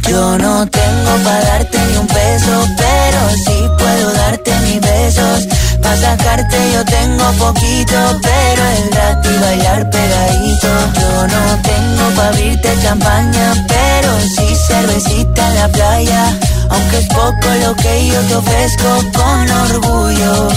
Yo 0.08 0.38
no 0.38 0.66
tengo 0.68 1.12
para 1.24 1.42
darte 1.42 1.78
ni 1.78 1.98
un 1.98 2.08
peso, 2.08 2.66
pero 2.78 3.30
sí 3.46 3.58
puedo 3.78 4.14
darte 4.14 4.52
mis 4.62 4.80
besos. 4.80 5.48
Para 5.82 5.98
sacarte 5.98 6.58
yo 6.74 6.86
tengo 6.86 7.32
poquito, 7.34 7.96
pero 8.22 8.64
el 8.78 8.92
rato 8.92 9.32
y 9.32 9.38
bailar 9.40 9.90
pegadito. 9.90 10.68
Yo 11.00 11.28
no 11.28 11.62
tengo 11.62 12.10
para 12.16 12.30
abrirte 12.30 12.70
champaña, 12.82 13.66
pero 13.68 14.20
sí 14.22 14.56
cervecita 14.68 15.48
en 15.50 15.56
la 15.56 15.68
playa. 15.68 16.38
Aunque 16.70 16.98
es 17.00 17.08
poco 17.08 17.48
lo 17.62 17.76
que 17.76 18.08
yo 18.08 18.20
te 18.22 18.36
ofrezco 18.36 18.90
con 19.14 19.52
orgullo, 19.52 20.48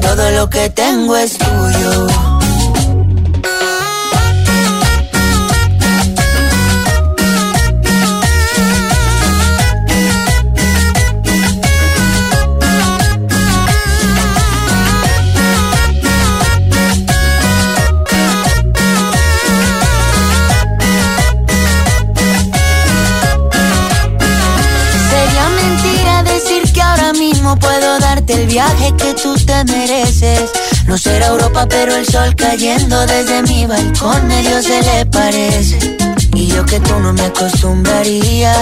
todo 0.00 0.30
lo 0.32 0.50
que 0.50 0.68
tengo 0.70 1.16
es 1.16 1.38
tuyo. 1.38 2.31
Viaje 28.52 28.92
que 28.96 29.14
tú 29.14 29.34
te 29.46 29.64
mereces. 29.64 30.50
No 30.86 30.98
será 30.98 31.28
Europa, 31.28 31.66
pero 31.68 31.94
el 31.96 32.06
sol 32.06 32.34
cayendo 32.36 33.06
desde 33.06 33.42
mi 33.44 33.64
balcón 33.64 34.26
medio 34.28 34.62
se 34.62 34.82
le 34.82 35.06
parece. 35.06 35.78
Y 36.34 36.46
yo 36.48 36.64
que 36.66 36.78
tú 36.80 36.98
no 37.00 37.14
me 37.14 37.22
acostumbraría 37.22 38.52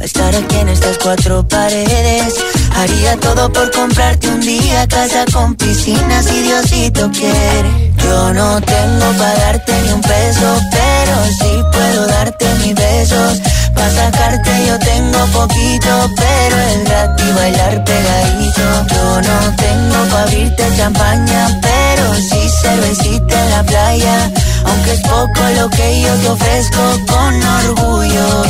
a 0.00 0.04
estar 0.04 0.34
aquí 0.34 0.56
en 0.56 0.70
estas 0.70 0.96
cuatro 0.96 1.46
paredes. 1.46 2.34
Haría 2.74 3.16
todo 3.18 3.52
por 3.52 3.70
comprarte 3.70 4.28
un 4.28 4.40
día 4.40 4.86
casa 4.88 5.24
con 5.30 5.54
piscina 5.56 6.22
si 6.22 6.40
Diosito 6.40 7.10
quiere. 7.10 7.92
Yo 8.02 8.32
no 8.32 8.60
tengo 8.62 9.06
para 9.18 9.34
darte 9.40 9.72
ni 9.82 9.92
un 9.92 10.00
peso, 10.00 10.60
pero 10.70 11.14
sí 11.38 11.52
puedo 11.70 12.06
darte 12.06 12.46
mis 12.62 12.74
besos. 12.74 13.40
Para 13.74 13.90
sacarte 13.90 14.50
yo 14.66 14.78
tengo 14.78 15.18
poquito, 15.32 16.10
pero 16.16 16.60
el 16.72 16.86
rato 16.86 17.24
y 17.28 17.32
bailar 17.32 17.84
pegadito. 17.84 18.62
Yo 18.94 19.22
no 19.22 19.56
tengo 19.56 20.10
para 20.10 20.22
abrirte 20.22 20.64
champaña, 20.76 21.60
pero 21.60 22.14
sí 22.14 22.48
cervecita 22.62 23.44
en 23.44 23.50
la 23.50 23.62
playa. 23.64 24.30
Aunque 24.66 24.92
es 24.92 25.00
poco 25.00 25.40
lo 25.56 25.68
que 25.70 26.00
yo 26.00 26.14
te 26.14 26.28
ofrezco 26.30 26.82
con 27.06 27.42
orgullo, 27.42 28.42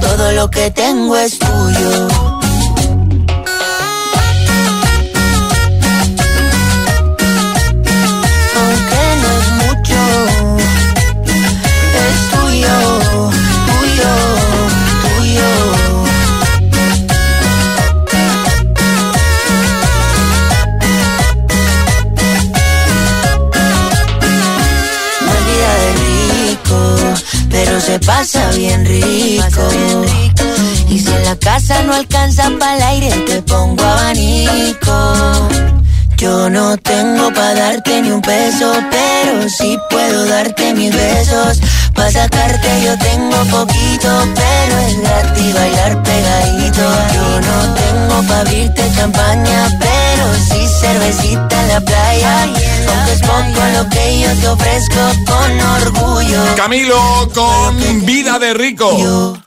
todo 0.00 0.32
lo 0.32 0.50
que 0.50 0.70
tengo 0.70 1.16
es 1.16 1.38
tuyo. 1.38 2.35
Pero 27.76 27.86
se 27.86 27.98
pasa 28.00 28.50
bien 28.52 28.86
rico. 28.86 29.68
Y 30.88 30.98
si 30.98 31.08
en 31.08 31.24
la 31.24 31.36
casa 31.36 31.82
no 31.82 31.92
alcanza 31.92 32.50
para 32.58 32.76
el 32.76 32.82
aire, 32.82 33.10
te 33.26 33.42
pongo 33.42 33.82
abanico. 33.84 35.48
Yo 36.16 36.48
no 36.48 36.76
tengo 36.78 37.30
para 37.34 37.54
darte 37.54 38.00
ni 38.00 38.10
un 38.10 38.22
peso, 38.22 38.72
pero 38.90 39.48
sí 39.50 39.78
puedo 39.90 40.24
darte 40.26 40.72
mis 40.72 40.90
besos. 40.90 41.60
Pa' 41.94 42.10
sacarte 42.10 42.68
yo 42.82 42.96
tengo 42.98 43.36
poquito, 43.50 44.08
pero 44.34 44.78
es 44.78 45.00
gratis 45.00 45.54
bailar 45.54 46.02
pegadito. 46.02 46.82
Yo 47.14 47.40
no 47.40 47.74
tengo 47.74 48.28
pa' 48.28 48.40
abrirte 48.40 48.82
champaña, 48.96 49.78
pero 49.78 50.34
sí 50.48 50.66
cervecita 50.80 51.62
en 51.62 51.68
la 51.68 51.80
playa. 51.80 52.42
Aunque 52.42 53.12
es 53.12 53.20
poco 53.20 53.60
lo 53.76 53.88
que 53.90 54.20
yo 54.20 54.30
te 54.40 54.48
ofrezco 54.48 55.00
con 55.26 55.60
orgullo. 55.82 56.56
Camilo 56.56 57.28
con 57.34 58.06
vida 58.06 58.38
de 58.38 58.54
rico. 58.54 59.45